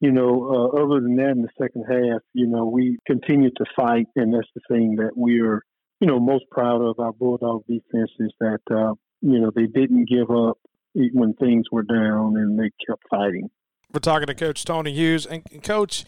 [0.00, 3.66] you know, uh, other than that, in the second half, you know, we continued to
[3.76, 5.62] fight, and that's the thing that we're,
[6.00, 8.60] you know, most proud of our Bulldog defense is that,
[9.22, 10.58] you know, they didn't give up
[10.94, 13.50] when things were down, and they kept fighting.
[13.92, 16.04] We're talking to Coach Tony Hughes, and Coach,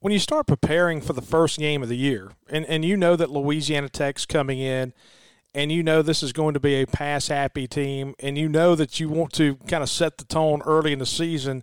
[0.00, 3.16] when you start preparing for the first game of the year, and and you know
[3.16, 4.92] that Louisiana Tech's coming in.
[5.54, 8.74] And you know this is going to be a pass happy team, and you know
[8.74, 11.62] that you want to kind of set the tone early in the season.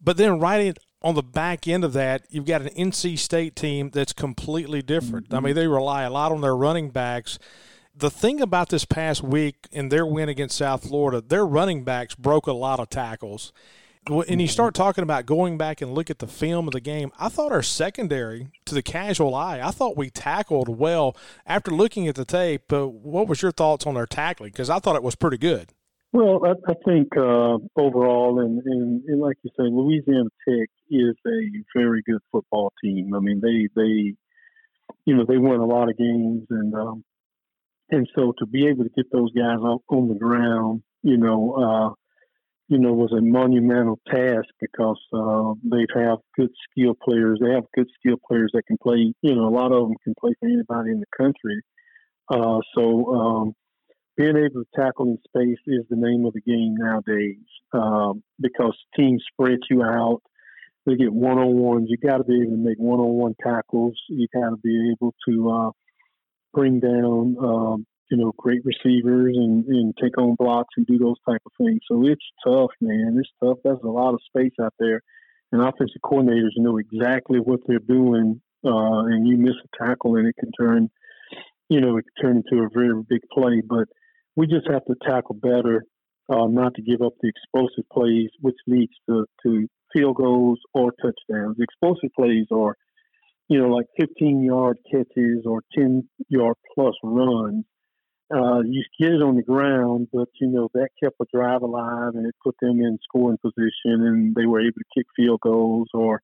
[0.00, 3.90] But then right on the back end of that, you've got an NC State team
[3.90, 5.32] that's completely different.
[5.32, 7.38] I mean, they rely a lot on their running backs.
[7.94, 12.14] The thing about this past week in their win against South Florida, their running backs
[12.14, 13.52] broke a lot of tackles.
[14.06, 17.12] And you start talking about going back and look at the film of the game.
[17.18, 22.08] I thought our secondary, to the casual eye, I thought we tackled well after looking
[22.08, 22.62] at the tape.
[22.66, 24.52] But what was your thoughts on our tackling?
[24.52, 25.72] Because I thought it was pretty good.
[26.12, 31.14] Well, I, I think uh, overall, and, and, and, like you say, Louisiana Tech is
[31.24, 33.14] a very good football team.
[33.14, 34.14] I mean, they they,
[35.04, 37.04] you know, they win a lot of games, and um,
[37.90, 41.54] and so to be able to get those guys on, on the ground, you know,
[41.54, 41.94] uh,
[42.70, 47.40] you know, was a monumental task because uh, they have good skill players.
[47.42, 49.12] They have good skill players that can play.
[49.22, 51.60] You know, a lot of them can play for anybody in the country.
[52.32, 53.54] Uh, so um,
[54.16, 58.76] being able to tackle in space is the name of the game nowadays um, because
[58.96, 60.22] teams spread you out.
[60.86, 61.88] They get one on ones.
[61.90, 63.98] You got to be able to make one on one tackles.
[64.08, 65.70] You got to be able to uh,
[66.54, 71.16] bring down, um, you know, great receivers and, and take on blocks and do those
[71.28, 71.80] type of things.
[71.88, 73.16] So it's tough, man.
[73.18, 73.58] It's tough.
[73.62, 75.00] There's a lot of space out there,
[75.52, 78.40] and offensive coordinators know exactly what they're doing.
[78.62, 80.90] Uh, and you miss a tackle, and it can turn,
[81.70, 83.62] you know, it can turn into a very big play.
[83.66, 83.88] But
[84.36, 85.84] we just have to tackle better,
[86.28, 90.92] uh, not to give up the explosive plays, which leads to, to field goals or
[91.00, 91.56] touchdowns.
[91.56, 92.76] The explosive plays are,
[93.48, 97.64] you know, like 15 yard catches or 10 yard plus runs.
[98.32, 102.14] Uh, you get it on the ground, but you know that kept a drive alive
[102.14, 105.88] and it put them in scoring position, and they were able to kick field goals
[105.94, 106.22] or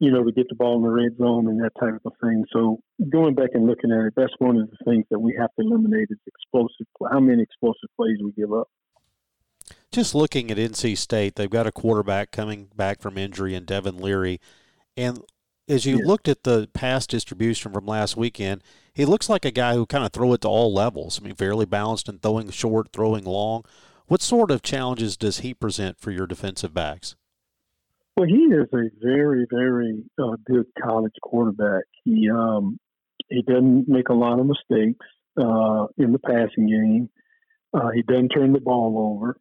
[0.00, 2.44] you know, to get the ball in the red zone and that type of thing.
[2.52, 2.78] So
[3.10, 5.66] going back and looking at it, that's one of the things that we have to
[5.66, 6.86] eliminate is explosive.
[7.10, 8.68] How many explosive plays we give up.
[9.90, 13.98] Just looking at NC State, they've got a quarterback coming back from injury in Devin
[13.98, 14.40] Leary,
[14.96, 15.20] and
[15.68, 16.06] as you yeah.
[16.06, 20.04] looked at the pass distribution from last weekend, he looks like a guy who kind
[20.04, 21.20] of throw it to all levels.
[21.20, 23.64] I mean, fairly balanced and throwing short, throwing long.
[24.06, 27.14] What sort of challenges does he present for your defensive backs?
[28.16, 31.84] Well, he is a very, very uh, good college quarterback.
[32.04, 32.80] He um,
[33.28, 37.10] he doesn't make a lot of mistakes uh, in the passing game.
[37.72, 39.38] Uh, he doesn't turn the ball over.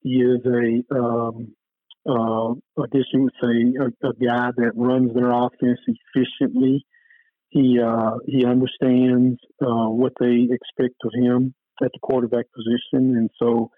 [0.00, 1.54] He is a, um,
[2.06, 6.84] uh, you would say, a, a guy that runs their offense efficiently.
[7.48, 13.30] He uh, he understands uh, what they expect of him at the quarterback position, and
[13.40, 13.70] so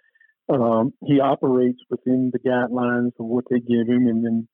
[0.48, 4.48] um, he operates within the guidelines of what they give him, and then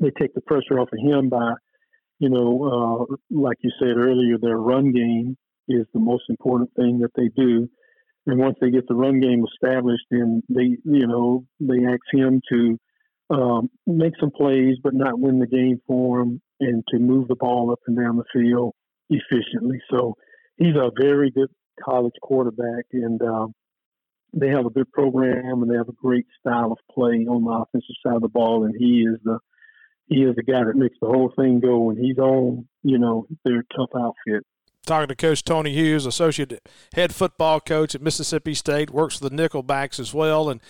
[0.00, 1.52] they take the pressure off of him by,
[2.18, 5.36] you know, uh, like you said earlier, their run game
[5.68, 7.68] is the most important thing that they do.
[8.26, 12.40] And once they get the run game established, then they, you know, they ask him
[12.50, 12.78] to
[13.30, 17.36] um, make some plays, but not win the game for him, and to move the
[17.36, 18.74] ball up and down the field
[19.10, 19.80] efficiently.
[19.90, 20.14] So
[20.56, 21.50] he's a very good
[21.84, 23.54] college quarterback, and um,
[24.32, 27.50] they have a good program and they have a great style of play on the
[27.50, 29.38] offensive side of the ball, and he is the
[30.08, 31.78] he is the guy that makes the whole thing go.
[31.78, 34.44] When he's on, you know, they're a tough outfit.
[34.86, 36.60] Talking to Coach Tony Hughes, associate
[36.94, 40.48] head football coach at Mississippi State, works for the Nickelbacks as well.
[40.48, 40.60] And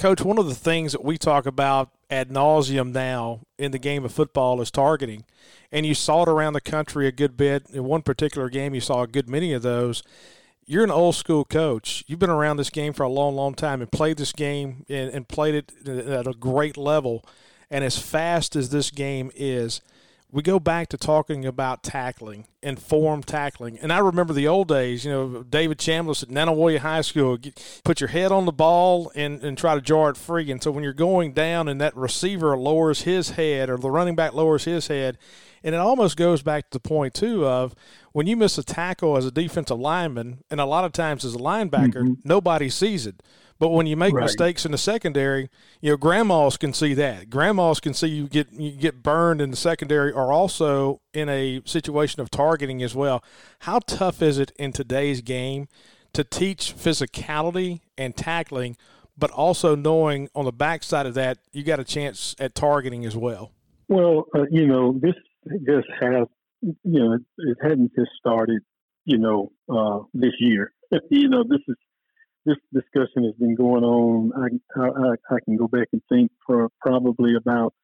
[0.00, 4.02] Coach, one of the things that we talk about ad nauseum now in the game
[4.02, 5.26] of football is targeting,
[5.70, 7.68] and you saw it around the country a good bit.
[7.68, 10.02] In one particular game, you saw a good many of those
[10.64, 12.04] you're an old school coach.
[12.06, 15.10] You've been around this game for a long, long time and played this game and,
[15.10, 17.24] and, played it at a great level.
[17.68, 19.80] And as fast as this game is,
[20.32, 23.78] we go back to talking about tackling and form tackling.
[23.78, 27.80] And I remember the old days, you know, David Chambliss at Nanih High School, get,
[27.84, 30.50] put your head on the ball and, and try to jar it free.
[30.50, 34.14] And so when you're going down and that receiver lowers his head or the running
[34.14, 35.18] back lowers his head,
[35.62, 37.74] and it almost goes back to the point, too, of
[38.12, 41.34] when you miss a tackle as a defensive lineman, and a lot of times as
[41.34, 42.14] a linebacker, mm-hmm.
[42.24, 43.22] nobody sees it.
[43.60, 44.22] But when you make right.
[44.22, 45.50] mistakes in the secondary,
[45.82, 47.28] you know, grandmas can see that.
[47.28, 51.60] Grandmas can see you get you get burned in the secondary or also in a
[51.66, 53.22] situation of targeting as well.
[53.60, 55.68] How tough is it in today's game
[56.14, 58.78] to teach physicality and tackling,
[59.16, 63.14] but also knowing on the backside of that you got a chance at targeting as
[63.14, 63.52] well?
[63.88, 65.14] Well, uh, you know, this
[65.66, 66.26] just has
[66.64, 68.62] you know it, it hadn't just started,
[69.04, 70.72] you know, uh, this year.
[71.10, 71.76] you know, this is
[72.46, 74.32] this discussion has been going on.
[74.36, 77.74] I, I, I can go back and think for probably about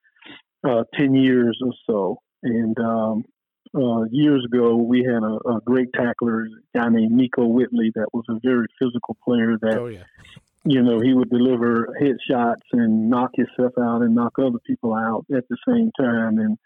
[0.66, 2.18] uh, 10 years or so.
[2.42, 3.24] And um,
[3.74, 8.08] uh, years ago, we had a, a, great tackler, a guy named Nickoe Whitley, that
[8.12, 10.04] was a very physical player that, oh, yeah.
[10.64, 15.26] you know, he would deliver headshots and knock himself out and knock other people out
[15.34, 16.38] at the same time.
[16.38, 16.58] And,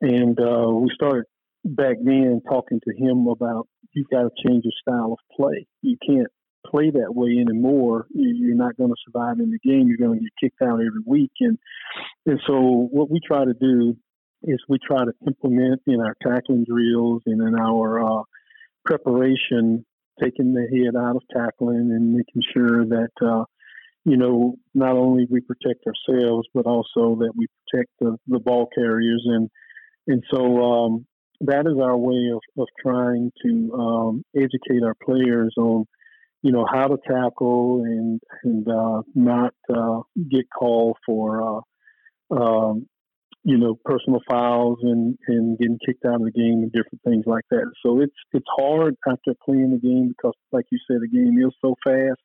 [0.00, 1.24] and uh, we started
[1.64, 5.66] back then talking to him about you've got to change your style of play.
[5.82, 6.28] You can't
[6.66, 9.88] play that way anymore, you're not going to survive in the game.
[9.88, 11.32] You're going to get kicked out every week.
[11.40, 11.58] And
[12.26, 13.96] and so what we try to do
[14.42, 18.22] is we try to implement in our tackling drills and in our uh,
[18.84, 19.84] preparation,
[20.22, 23.44] taking the head out of tackling and making sure that uh,
[24.04, 28.68] you know not only we protect ourselves but also that we protect the, the ball
[28.74, 29.50] carriers and
[30.06, 31.06] and so um,
[31.42, 35.86] that is our way of, of trying to um, educate our players on
[36.42, 40.00] you know how to tackle and and uh, not uh,
[40.30, 41.62] get called for
[42.30, 42.86] uh, um,
[43.44, 47.24] you know personal fouls and and getting kicked out of the game and different things
[47.26, 47.70] like that.
[47.84, 51.54] So it's it's hard after playing the game because, like you said, the game is
[51.60, 52.20] so fast.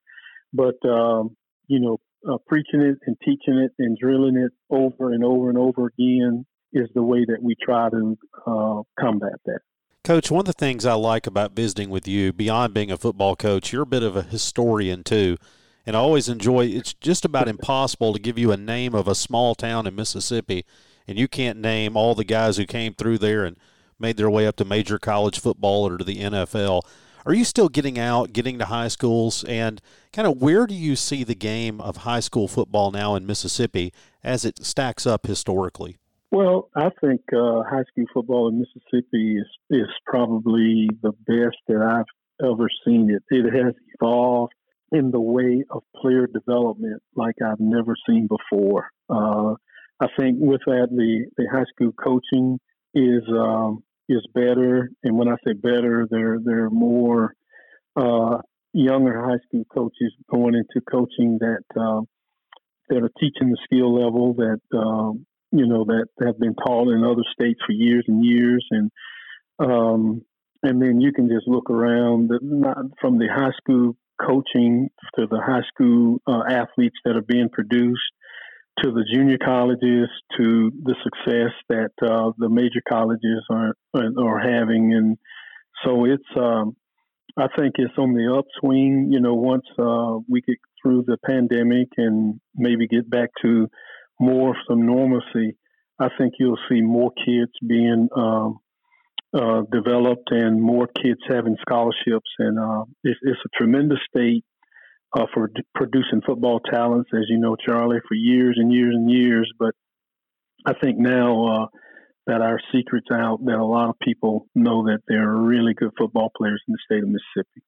[0.54, 1.36] But um,
[1.68, 1.98] you know,
[2.30, 6.46] uh, preaching it and teaching it and drilling it over and over and over again
[6.74, 9.60] is the way that we try to uh, combat that.
[10.06, 13.36] Coach, one of the things I like about visiting with you, beyond being a football
[13.36, 15.36] coach, you're a bit of a historian too.
[15.84, 19.16] And I always enjoy it's just about impossible to give you a name of a
[19.16, 20.64] small town in Mississippi
[21.08, 23.58] and you can't name all the guys who came through there and
[23.98, 26.84] made their way up to major college football or to the NFL.
[27.26, 29.82] Are you still getting out, getting to high schools, and
[30.14, 33.92] kind of where do you see the game of high school football now in Mississippi
[34.24, 35.98] as it stacks up historically?
[36.36, 41.82] Well, I think uh, high school football in Mississippi is is probably the best that
[41.82, 43.24] I've ever seen it.
[43.34, 44.52] It has evolved
[44.92, 48.90] in the way of player development like I've never seen before.
[49.10, 49.54] Uh,
[50.02, 52.60] I think with that, the, the high school coaching
[52.94, 57.34] is um, is better, and when I say better, there there are more
[57.96, 58.40] uh,
[58.74, 62.02] younger high school coaches going into coaching that uh,
[62.90, 67.04] that are teaching the skill level that um, you know, that have been taught in
[67.04, 68.66] other states for years and years.
[68.72, 68.92] And,
[69.60, 70.22] um,
[70.64, 75.40] and then you can just look around not from the high school coaching to the
[75.46, 78.02] high school uh, athletes that are being produced
[78.84, 84.94] to the junior colleges to the success that uh, the major colleges are are having
[84.94, 85.18] and
[85.84, 86.76] so it's um,
[87.38, 91.88] I think it's on the upswing you know once uh, we get through the pandemic
[91.98, 93.68] and maybe get back to
[94.20, 95.58] more some normalcy,
[96.00, 98.60] I think you'll see more kids being um,
[99.34, 102.30] uh, developed and more kids having scholarships.
[102.40, 104.44] And uh, it's, it's, a tremendous state
[105.18, 109.10] uh, for d- producing football talents, as you know, Charlie, for years and years and
[109.10, 109.52] years.
[109.58, 109.74] But
[110.66, 111.66] I think now uh,
[112.28, 115.92] that our secret's out, that a lot of people know that there are really good
[115.98, 117.62] football players in the state of Mississippi.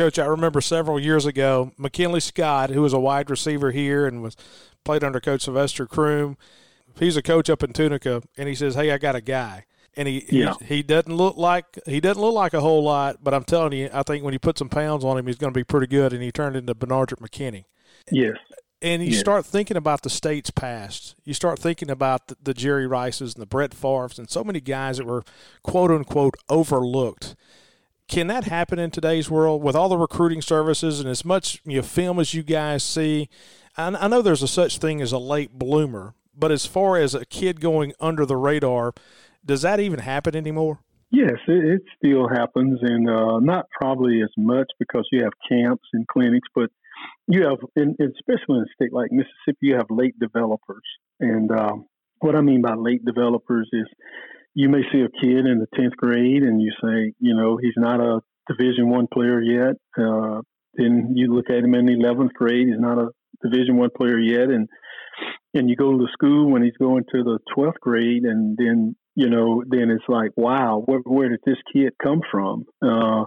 [0.00, 4.22] Coach, I remember several years ago, McKinley Scott, who was a wide receiver here and
[4.22, 4.34] was
[4.82, 6.38] played under Coach Sylvester Croom.
[6.98, 9.66] He's a coach up in Tunica, and he says, "Hey, I got a guy."
[9.98, 10.54] And he, yeah.
[10.64, 13.90] he doesn't look like he doesn't look like a whole lot, but I'm telling you,
[13.92, 16.14] I think when you put some pounds on him, he's going to be pretty good.
[16.14, 17.66] And he turned into Benardrick McKinney.
[18.10, 18.38] Yes.
[18.80, 19.20] And you yes.
[19.20, 21.14] start thinking about the state's past.
[21.26, 24.62] You start thinking about the, the Jerry Rices and the Brett Favres and so many
[24.62, 25.24] guys that were
[25.62, 27.36] quote unquote overlooked
[28.10, 31.76] can that happen in today's world with all the recruiting services and as much you
[31.76, 33.28] know, film as you guys see?
[33.76, 37.14] I, I know there's a such thing as a late bloomer, but as far as
[37.14, 38.92] a kid going under the radar,
[39.46, 40.80] does that even happen anymore?
[41.12, 45.88] Yes, it, it still happens, and uh, not probably as much because you have camps
[45.92, 46.70] and clinics, but
[47.28, 50.82] you have, in, especially in a state like Mississippi, you have late developers.
[51.20, 51.86] And um,
[52.18, 53.86] what I mean by late developers is
[54.54, 57.76] you may see a kid in the tenth grade, and you say, you know, he's
[57.76, 59.76] not a Division One player yet.
[59.96, 60.40] Uh,
[60.74, 63.08] then you look at him in the eleventh grade; he's not a
[63.42, 64.68] Division One player yet, and
[65.54, 69.28] and you go to school when he's going to the twelfth grade, and then you
[69.28, 72.64] know, then it's like, wow, where, where did this kid come from?
[72.82, 73.24] Uh,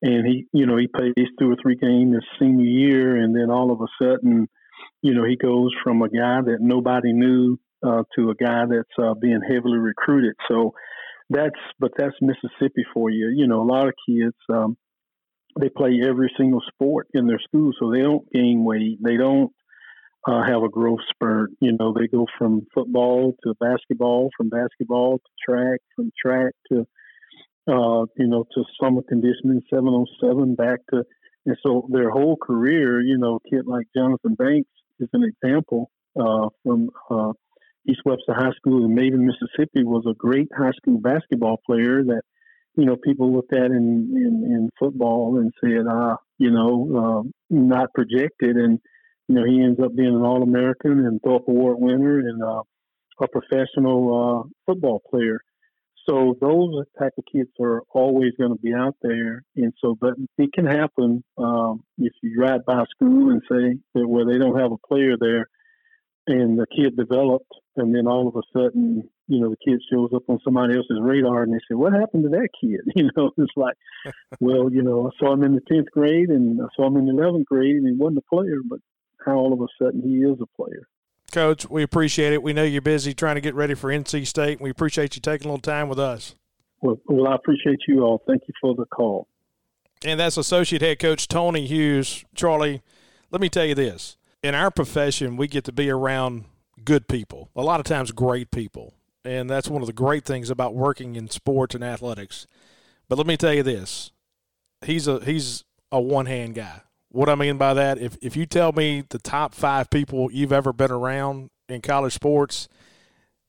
[0.00, 3.50] and he, you know, he plays two or three games his senior year, and then
[3.50, 4.48] all of a sudden,
[5.02, 8.98] you know, he goes from a guy that nobody knew uh, to a guy that's
[9.02, 10.34] uh, being heavily recruited.
[10.50, 10.74] So
[11.30, 13.28] that's, but that's Mississippi for you.
[13.34, 14.76] You know, a lot of kids, um,
[15.60, 18.98] they play every single sport in their school, so they don't gain weight.
[19.02, 19.52] They don't
[20.26, 21.50] uh, have a growth spurt.
[21.60, 26.86] You know, they go from football to basketball, from basketball to track, from track to
[27.66, 31.04] uh, you know to summer conditioning, seven on seven, back to
[31.46, 33.00] and so their whole career.
[33.00, 34.70] You know, a kid like Johnthan Banks
[35.00, 37.32] is an example uh, from uh,
[37.88, 39.84] East Webster High School in Maben, Mississippi.
[39.84, 42.22] Was a great high school basketball player that
[42.76, 47.28] you know people looked at in in, in football and said, ah, you know, uh,
[47.50, 48.78] not projected and
[49.28, 52.62] you know, he ends up being an All American and Thorpe Award winner and uh,
[53.20, 55.40] a professional uh, football player.
[56.08, 60.14] So those type of kids are always going to be out there, and so but
[60.38, 64.38] it can happen um, if you ride by a school and say that where they
[64.38, 65.48] don't have a player there,
[66.28, 69.32] and the kid developed, and then all of a sudden, mm-hmm.
[69.32, 72.24] you know, the kid shows up on somebody else's radar, and they say, "What happened
[72.24, 73.76] to that kid?" You know, it's like,
[74.40, 77.06] well, you know, I saw him in the tenth grade, and I saw him in
[77.06, 78.78] the eleventh grade, and he wasn't a player, but
[79.24, 80.86] how all of a sudden he is a player.
[81.32, 82.42] Coach, we appreciate it.
[82.42, 84.60] We know you're busy trying to get ready for NC State.
[84.60, 86.34] We appreciate you taking a little time with us.
[86.80, 88.22] Well, well, I appreciate you all.
[88.26, 89.28] Thank you for the call.
[90.04, 92.24] And that's Associate Head Coach Tony Hughes.
[92.34, 92.82] Charlie,
[93.30, 94.17] let me tell you this.
[94.42, 96.44] In our profession, we get to be around
[96.84, 98.94] good people, a lot of times great people.
[99.24, 102.46] And that's one of the great things about working in sports and athletics.
[103.08, 104.12] But let me tell you this.
[104.84, 106.82] He's a he's a one-hand guy.
[107.10, 110.52] What I mean by that, if if you tell me the top five people you've
[110.52, 112.68] ever been around in college sports,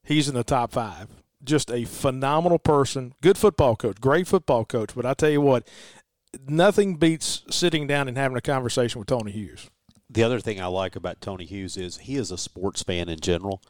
[0.04, 1.08] he's in the top five.
[1.44, 4.96] Just a phenomenal person, good football coach, great football coach.
[4.96, 5.68] But I tell you what,
[6.48, 9.70] nothing beats sitting down and having a conversation with Tony Hughes.
[10.10, 13.20] The other thing I like about Tony Hughes is he is a sports fan in
[13.20, 13.62] general.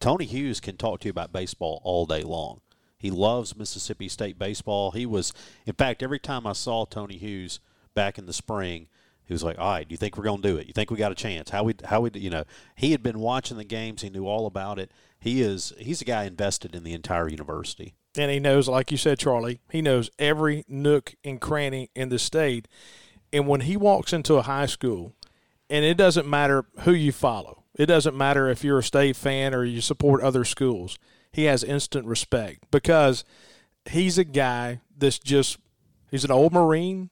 [0.00, 2.60] Tony Hughes can talk to you about baseball all day long.
[2.98, 4.90] He loves Mississippi State baseball.
[4.90, 5.32] He was,
[5.64, 7.60] in fact, every time I saw Tony Hughes
[7.94, 8.88] back in the spring,
[9.24, 10.66] he was like, "All right, do you think we're going to do it?
[10.66, 11.50] You think we got a chance?
[11.50, 12.44] How we how we you know?"
[12.76, 14.02] He had been watching the games.
[14.02, 14.90] He knew all about it.
[15.18, 17.94] He is he's a guy invested in the entire university.
[18.16, 22.18] And he knows, like you said, Charlie, he knows every nook and cranny in the
[22.18, 22.66] state.
[23.32, 25.12] And when he walks into a high school,
[25.68, 29.54] and it doesn't matter who you follow, it doesn't matter if you're a state fan
[29.54, 30.98] or you support other schools,
[31.32, 33.24] he has instant respect because
[33.84, 35.58] he's a guy that's just,
[36.10, 37.10] he's an old Marine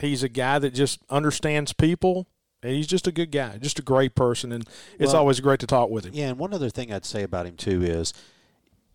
[0.00, 2.26] He's a guy that just understands people.
[2.62, 4.66] And he's just a good guy, just a great person, and
[4.98, 6.14] it's well, always great to talk with him.
[6.14, 8.14] Yeah, and one other thing I'd say about him too is,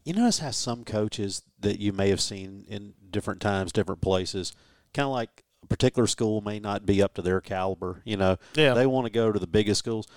[0.04, 4.54] you notice how some coaches that you may have seen in different times, different places,
[4.92, 8.02] kind of like particular school may not be up to their caliber.
[8.04, 8.74] You know, yeah.
[8.74, 10.08] they want to go to the biggest schools.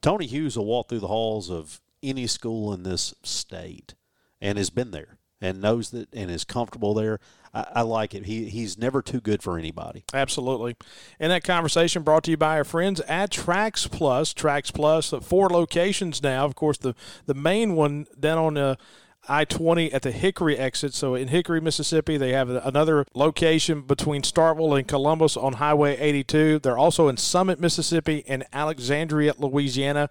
[0.00, 3.94] Tony Hughes will walk through the halls of any school in this state,
[4.40, 7.20] and has been there and knows that and is comfortable there.
[7.52, 8.26] I, I, like it.
[8.26, 10.04] He he's never too good for anybody.
[10.14, 10.76] Absolutely.
[11.20, 14.32] And that conversation brought to you by our friends at Trax Plus.
[14.32, 16.44] Trax Plus, uh, four locations now.
[16.44, 16.94] Of course, the
[17.26, 18.78] the main one down on the.
[19.28, 20.94] I 20 at the Hickory exit.
[20.94, 26.58] So in Hickory, Mississippi, they have another location between Starkville and Columbus on Highway 82.
[26.58, 30.10] They're also in Summit, Mississippi, and Alexandria, Louisiana.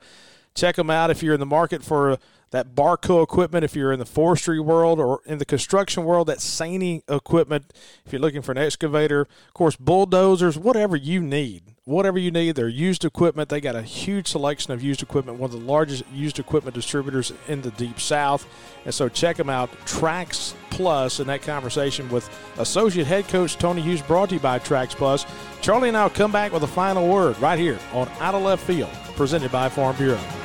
[0.55, 2.17] Check them out if you're in the market for
[2.51, 6.37] that Barko equipment if you're in the forestry world or in the construction world, that
[6.37, 7.73] Sany equipment
[8.05, 11.63] if you're looking for an excavator, of course, bulldozers, whatever you need.
[11.85, 13.49] Whatever you need, they're used equipment.
[13.49, 17.33] They got a huge selection of used equipment, one of the largest used equipment distributors
[17.47, 18.47] in the Deep South.
[18.85, 22.29] And so check them out, Trax Plus, in that conversation with
[22.59, 25.25] Associate Head Coach Tony Hughes, brought to you by Trax Plus.
[25.61, 28.43] Charlie and I will come back with a final word right here on Out of
[28.43, 30.40] Left Field, presented by Farm Bureau.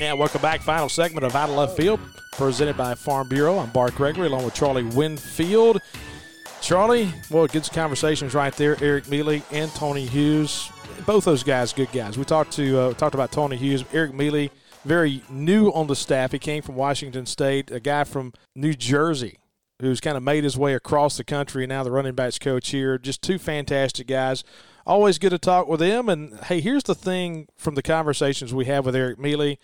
[0.00, 0.62] And welcome back.
[0.62, 2.00] Final segment of Out of Left Field,
[2.32, 3.58] presented by Farm Bureau.
[3.58, 5.78] I'm Bart Gregory, along with Charlie Winfield.
[6.62, 8.82] Charlie, well, good conversations right there.
[8.82, 10.72] Eric Mele and Tony Hughes,
[11.04, 12.16] both those guys, good guys.
[12.16, 14.48] We talked to uh, talked about Tony Hughes, Eric Mele,
[14.86, 16.32] very new on the staff.
[16.32, 19.36] He came from Washington State, a guy from New Jersey
[19.82, 22.70] who's kind of made his way across the country and now the running backs coach
[22.70, 22.96] here.
[22.96, 24.44] Just two fantastic guys.
[24.86, 26.08] always good to talk with them.
[26.08, 29.56] And hey, here's the thing from the conversations we have with Eric Mele.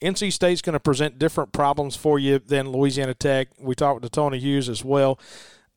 [0.00, 3.48] NC State's going to present different problems for you than Louisiana Tech.
[3.58, 5.18] We talked to Tony Hughes as well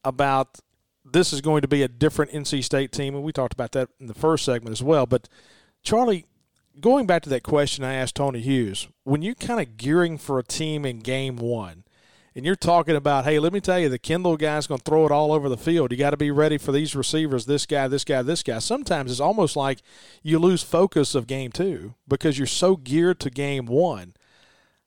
[0.03, 0.59] about
[1.03, 3.89] this is going to be a different NC State team, and we talked about that
[3.99, 5.05] in the first segment as well.
[5.05, 5.27] But
[5.83, 6.27] Charlie,
[6.79, 10.37] going back to that question I asked Tony Hughes, when you're kind of gearing for
[10.39, 11.80] a team in game one,
[12.35, 15.05] and you're talking about, hey, let me tell you, the Kendall guy's going to throw
[15.05, 15.91] it all over the field.
[15.91, 18.59] You got to be ready for these receivers, this guy, this guy, this guy.
[18.59, 19.81] Sometimes it's almost like
[20.23, 24.13] you lose focus of game two because you're so geared to game one.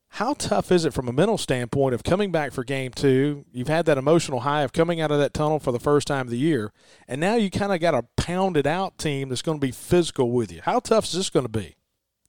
[0.09, 3.45] How tough is it from a mental standpoint of coming back for game two?
[3.53, 6.27] You've had that emotional high of coming out of that tunnel for the first time
[6.27, 6.73] of the year,
[7.09, 10.31] and now you kind of got a pounded out team that's going to be physical
[10.31, 10.61] with you.
[10.63, 11.75] How tough is this going to be?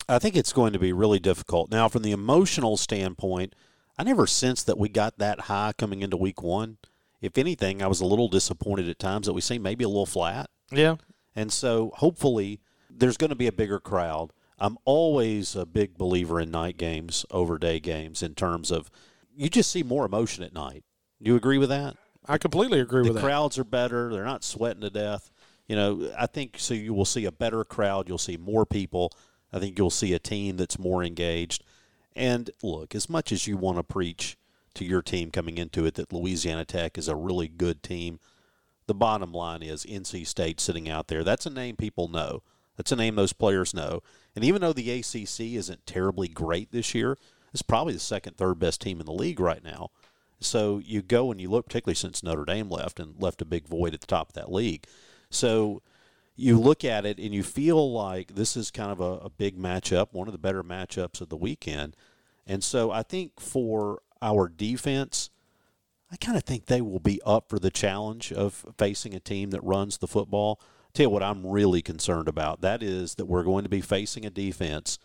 [0.09, 1.70] I think it's going to be really difficult.
[1.70, 3.53] Now, from the emotional standpoint,
[3.98, 6.78] I never sensed that we got that high coming into week one.
[7.22, 10.06] If anything, I was a little disappointed at times that we seemed maybe a little
[10.06, 10.50] flat.
[10.72, 10.96] Yeah.
[11.36, 14.32] And so hopefully there's going to be a bigger crowd.
[14.58, 18.89] I'm always a big believer in night games over day games in terms of
[19.36, 20.84] you just see more emotion at night.
[21.22, 21.98] Do you agree with that?
[22.26, 23.22] I completely agree the with that.
[23.22, 24.12] The crowds are better.
[24.12, 25.30] They're not sweating to death.
[25.68, 28.08] You know, I think so you will see a better crowd.
[28.08, 29.12] You'll see more people.
[29.52, 31.64] I think you'll see a team that's more engaged.
[32.16, 34.38] And look, as much as you want to preach
[34.76, 38.20] to your team coming into it that Louisiana Tech is a really good team,
[38.88, 41.24] the bottom line is NC State sitting out there.
[41.24, 42.43] That's a name people know.
[42.78, 44.01] That's a name those players know.
[44.36, 47.18] And even though the ACC isn't terribly great this year,
[47.53, 49.89] it's probably the second, third best team in the league right now.
[50.39, 53.68] So you go and you look, particularly since Notre Dame left and left a big
[53.68, 54.86] void at the top of that league.
[55.30, 55.82] So
[56.36, 59.58] you look at it and you feel like this is kind of a, a big
[59.58, 61.96] matchup, one of the better matchups of the weekend.
[62.46, 65.30] And so I think for our defense,
[66.12, 69.52] I kind of think they will be up for the challenge of facing a team
[69.52, 70.60] that runs the football.
[70.94, 72.62] Tell you what I'm really concerned about.
[72.62, 75.00] That is that we're going to be facing a defense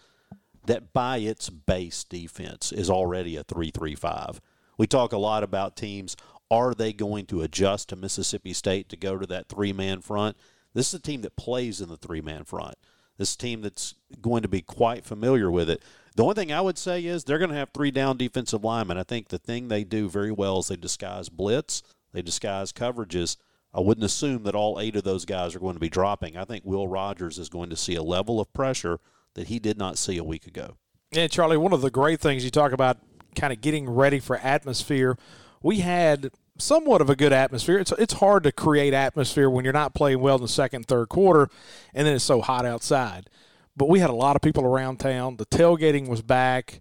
[0.66, 4.38] that by its base defense is already a 3-3-5.
[4.76, 6.16] We talk a lot about teams
[6.50, 10.36] are they going to adjust to Mississippi State to go to that three-man front?
[10.74, 12.76] This is a team that plays in the three man front.
[13.18, 15.82] This team that's going to be quite familiar with it.
[16.16, 18.98] The only thing I would say is they're going to have three down defensive linemen.
[18.98, 23.36] I think the thing they do very well is they disguise blitz, they disguise coverages.
[23.72, 26.36] I wouldn't assume that all eight of those guys are going to be dropping.
[26.36, 28.98] I think Will Rogers is going to see a level of pressure
[29.34, 30.76] that he did not see a week ago.
[31.12, 32.98] Yeah, Charlie, one of the great things you talk about
[33.36, 35.16] kind of getting ready for atmosphere.
[35.62, 37.78] We had somewhat of a good atmosphere.
[37.78, 41.08] It's it's hard to create atmosphere when you're not playing well in the second, third
[41.08, 41.48] quarter,
[41.94, 43.28] and then it's so hot outside.
[43.76, 45.36] But we had a lot of people around town.
[45.36, 46.80] The tailgating was back.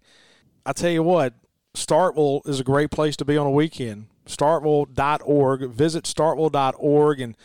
[0.66, 1.34] I tell you what,
[1.74, 4.06] Starkville is a great place to be on a weekend.
[4.26, 5.70] Starkville.org.
[5.70, 7.36] Visit starkville.org and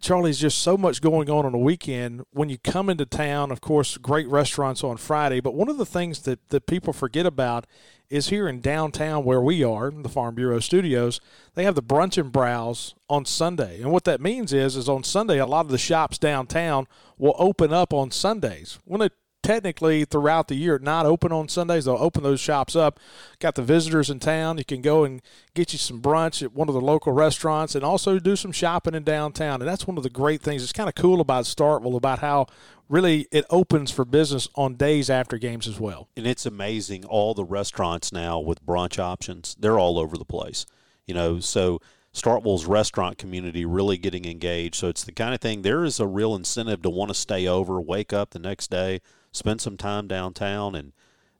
[0.00, 2.22] Charlie's just so much going on on a weekend.
[2.32, 5.40] When you come into town, of course, great restaurants on Friday.
[5.40, 7.66] But one of the things that, that people forget about
[8.08, 11.20] is here in downtown where we are, the Farm Bureau Studios,
[11.54, 13.80] they have the brunch and browse on Sunday.
[13.80, 16.88] And what that means is, is on Sunday, a lot of the shops downtown
[17.18, 18.78] will open up on Sundays.
[18.84, 19.10] When they
[19.50, 21.84] technically throughout the year not open on Sundays.
[21.84, 23.00] They'll open those shops up.
[23.40, 24.58] Got the visitors in town.
[24.58, 25.20] You can go and
[25.54, 28.94] get you some brunch at one of the local restaurants and also do some shopping
[28.94, 29.60] in downtown.
[29.60, 30.62] And that's one of the great things.
[30.62, 32.46] It's kind of cool about Starkville about how
[32.88, 36.08] really it opens for business on days after games as well.
[36.16, 39.56] And it's amazing all the restaurants now with brunch options.
[39.58, 40.64] They're all over the place.
[41.06, 41.80] You know, so
[42.14, 44.76] Starkville's restaurant community really getting engaged.
[44.76, 47.48] So it's the kind of thing there is a real incentive to want to stay
[47.48, 49.00] over, wake up the next day,
[49.32, 50.92] spend some time downtown, and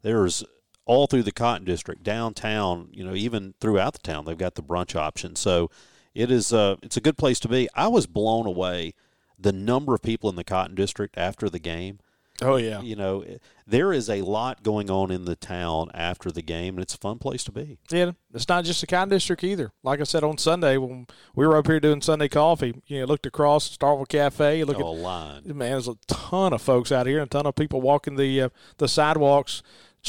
[0.03, 0.45] there's
[0.85, 4.63] all through the Cotton District, downtown, you know, even throughout the town, they've got the
[4.63, 5.37] brunch option.
[5.37, 5.71] So
[6.15, 7.69] it is a it's a good place to be.
[7.75, 8.95] I was blown away
[9.39, 12.01] the number of people in the Cotton District after the game.
[12.43, 12.81] Oh yeah.
[12.81, 13.25] You know,
[13.67, 16.99] there is a lot going on in the town after the game, and it's a
[16.99, 17.79] fun place to be.
[17.91, 19.73] Yeah, it's not just the Cotton District either.
[19.83, 23.07] Like I said on Sunday when we were up here doing Sunday coffee, you know,
[23.07, 24.59] looked across Starkville Cafe.
[24.59, 25.43] You look oh, at line.
[25.47, 28.49] Man, there's a ton of folks out here, a ton of people walking the uh,
[28.79, 29.63] the sidewalks,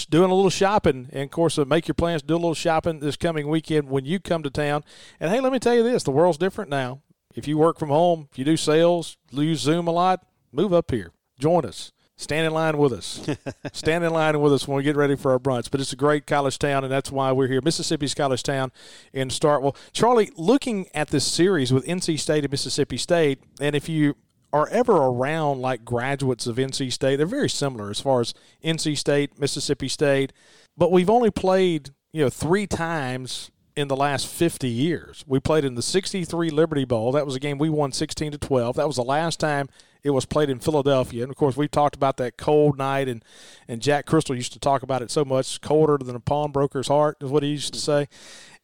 [0.09, 1.09] doing a little shopping.
[1.11, 4.05] And of course, uh, make your plans, do a little shopping this coming weekend when
[4.05, 4.83] you come to town.
[5.19, 7.01] And hey, let me tell you this: the world's different now.
[7.35, 10.91] If you work from home, if you do sales, use Zoom a lot, move up
[10.91, 11.91] here, join us
[12.21, 13.27] stand in line with us.
[13.73, 15.71] stand in line with us when we get ready for our brunch.
[15.71, 17.61] But it's a great college town, and that's why we're here.
[17.61, 18.71] Mississippi's college town
[19.11, 19.75] in Starkville.
[19.91, 24.15] Charlie, looking at this series with NC State and Mississippi State, and if you
[24.53, 28.97] are ever around like graduates of NC State, they're very similar as far as NC
[28.97, 30.33] State, Mississippi State,
[30.77, 35.23] but we've only played you know three times in the last 50 years.
[35.25, 37.13] We played in the 63 Liberty Bowl.
[37.13, 38.75] That was a game we won 16 to 12.
[38.75, 39.69] That was the last time
[40.03, 41.23] it was played in Philadelphia.
[41.23, 43.23] And of course, we've talked about that cold night, and,
[43.67, 47.17] and Jack Cristil used to talk about it so much colder than a pawnbroker's heart,
[47.21, 48.03] is what he used to mm-hmm.
[48.03, 48.07] say.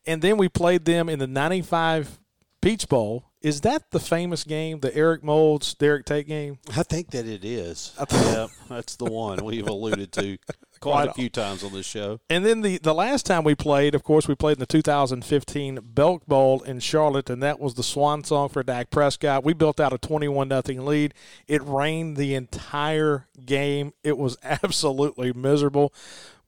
[0.05, 2.19] And then we played them in the 95
[2.61, 3.25] Peach Bowl.
[3.41, 6.57] Is that the famous game, the Eric Moulds, Derek Tate game?
[6.75, 7.93] I think that it is.
[8.11, 10.37] yeah, that's the one we've alluded to
[10.79, 12.19] quite a few times on this show.
[12.29, 15.79] And then the, the last time we played, of course, we played in the 2015
[15.83, 19.43] Belk Bowl in Charlotte, and that was the swan song for Dak Prescott.
[19.43, 21.13] We built out a 21 nothing lead.
[21.47, 23.93] It rained the entire game.
[24.03, 25.93] It was absolutely miserable.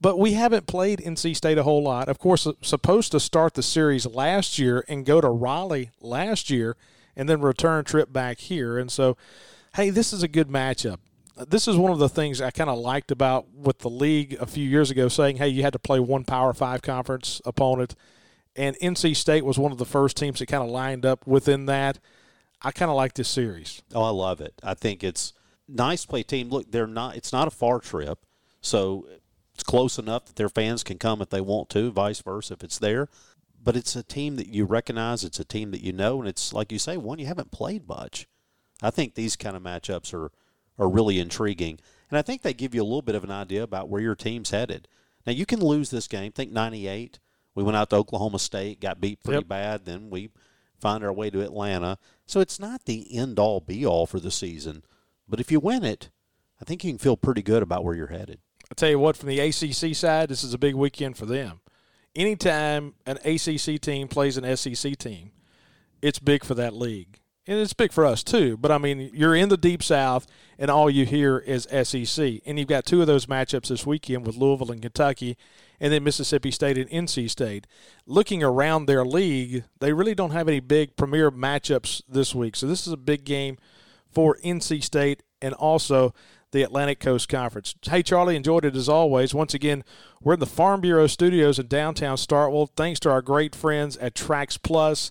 [0.01, 2.07] But we haven't played NC State a whole lot.
[2.07, 6.77] Of course, supposed to start the series last year and go to Raleigh last year
[7.15, 8.77] and then return trip back here.
[8.77, 9.17] And so,
[9.75, 10.99] hey, this is a good matchup.
[11.47, 14.45] This is one of the things I kind of liked about with the league a
[14.45, 17.95] few years ago, saying, hey, you had to play one Power Five conference opponent.
[18.55, 21.65] And NC State was one of the first teams that kind of lined up within
[21.67, 21.99] that.
[22.61, 23.81] I kind of like this series.
[23.93, 24.53] Oh, I love it.
[24.63, 25.33] I think it's
[25.67, 26.49] nice play team.
[26.49, 27.15] Look, they're not.
[27.15, 28.25] It's not a far trip,
[28.59, 29.07] so
[29.53, 32.63] it's close enough that their fans can come if they want to, vice versa if
[32.63, 33.07] it's there.
[33.61, 36.53] But it's a team that you recognize, it's a team that you know, and it's
[36.53, 38.27] like you say, one you haven't played much.
[38.81, 40.31] I think these kind of matchups are,
[40.79, 41.79] are really intriguing.
[42.09, 44.15] And I think they give you a little bit of an idea about where your
[44.15, 44.87] team's headed.
[45.27, 46.31] Now, you can lose this game.
[46.31, 47.19] Think 98.
[47.53, 49.47] We went out to Oklahoma State, got beat pretty yep.
[49.47, 49.85] bad.
[49.85, 50.29] Then we
[50.79, 51.97] find our way to Atlanta.
[52.25, 54.83] So it's not the end all be all for the season.
[55.27, 56.09] But if you win it,
[56.61, 58.39] I think you can feel pretty good about where you're headed.
[58.71, 61.59] I tell you what, from the ACC side, this is a big weekend for them.
[62.15, 65.31] Anytime an ACC team plays an SEC team,
[66.01, 67.19] it's big for that league.
[67.49, 68.57] And it's big for us too.
[68.57, 70.27] But I mean, you're in the deep south,
[70.59, 72.41] and all you hear is SEC.
[72.45, 75.35] And you've got two of those matchups this weekend with Louisville and Kentucky,
[75.79, 77.65] and then Mississippi State and NC State.
[78.05, 82.55] Looking around their league, they really don't have any big premier matchups this week.
[82.55, 83.57] So this is a big game
[84.11, 86.13] for NC State and also
[86.51, 87.73] the Atlantic Coast Conference.
[87.81, 89.33] Hey, Charlie, enjoyed it as always.
[89.33, 89.83] Once again,
[90.21, 92.69] we're in the Farm Bureau studios in downtown Starkville.
[92.75, 95.09] Thanks to our great friends at Trax Plus,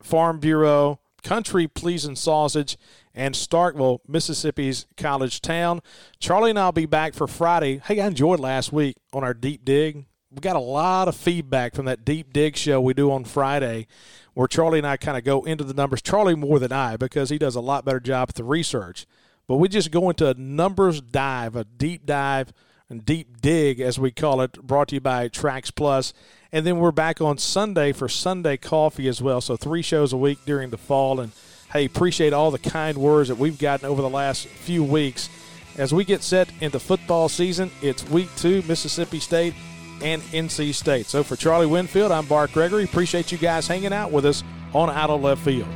[0.00, 2.76] Farm Bureau, Country Pleasing Sausage,
[3.14, 5.80] and Starkville, Mississippi's college town.
[6.18, 7.78] Charlie and I'll be back for Friday.
[7.78, 10.06] Hey, I enjoyed last week on our deep dig.
[10.30, 13.86] We got a lot of feedback from that deep dig show we do on Friday,
[14.32, 16.00] where Charlie and I kind of go into the numbers.
[16.00, 19.06] Charlie more than I because he does a lot better job at the research.
[19.46, 22.52] But we just go into a numbers dive, a deep dive
[22.88, 26.12] and deep dig, as we call it, brought to you by Trax Plus.
[26.54, 29.40] And then we're back on Sunday for Sunday Coffee as well.
[29.40, 31.18] So three shows a week during the fall.
[31.20, 31.32] And
[31.72, 35.30] hey, appreciate all the kind words that we've gotten over the last few weeks.
[35.78, 39.54] As we get set into football season, it's week two, Mississippi State
[40.02, 41.06] and NC State.
[41.06, 42.84] So for Charlie Winfield, I'm Bart Gregory.
[42.84, 44.44] Appreciate you guys hanging out with us
[44.74, 45.68] on Out of Left Field.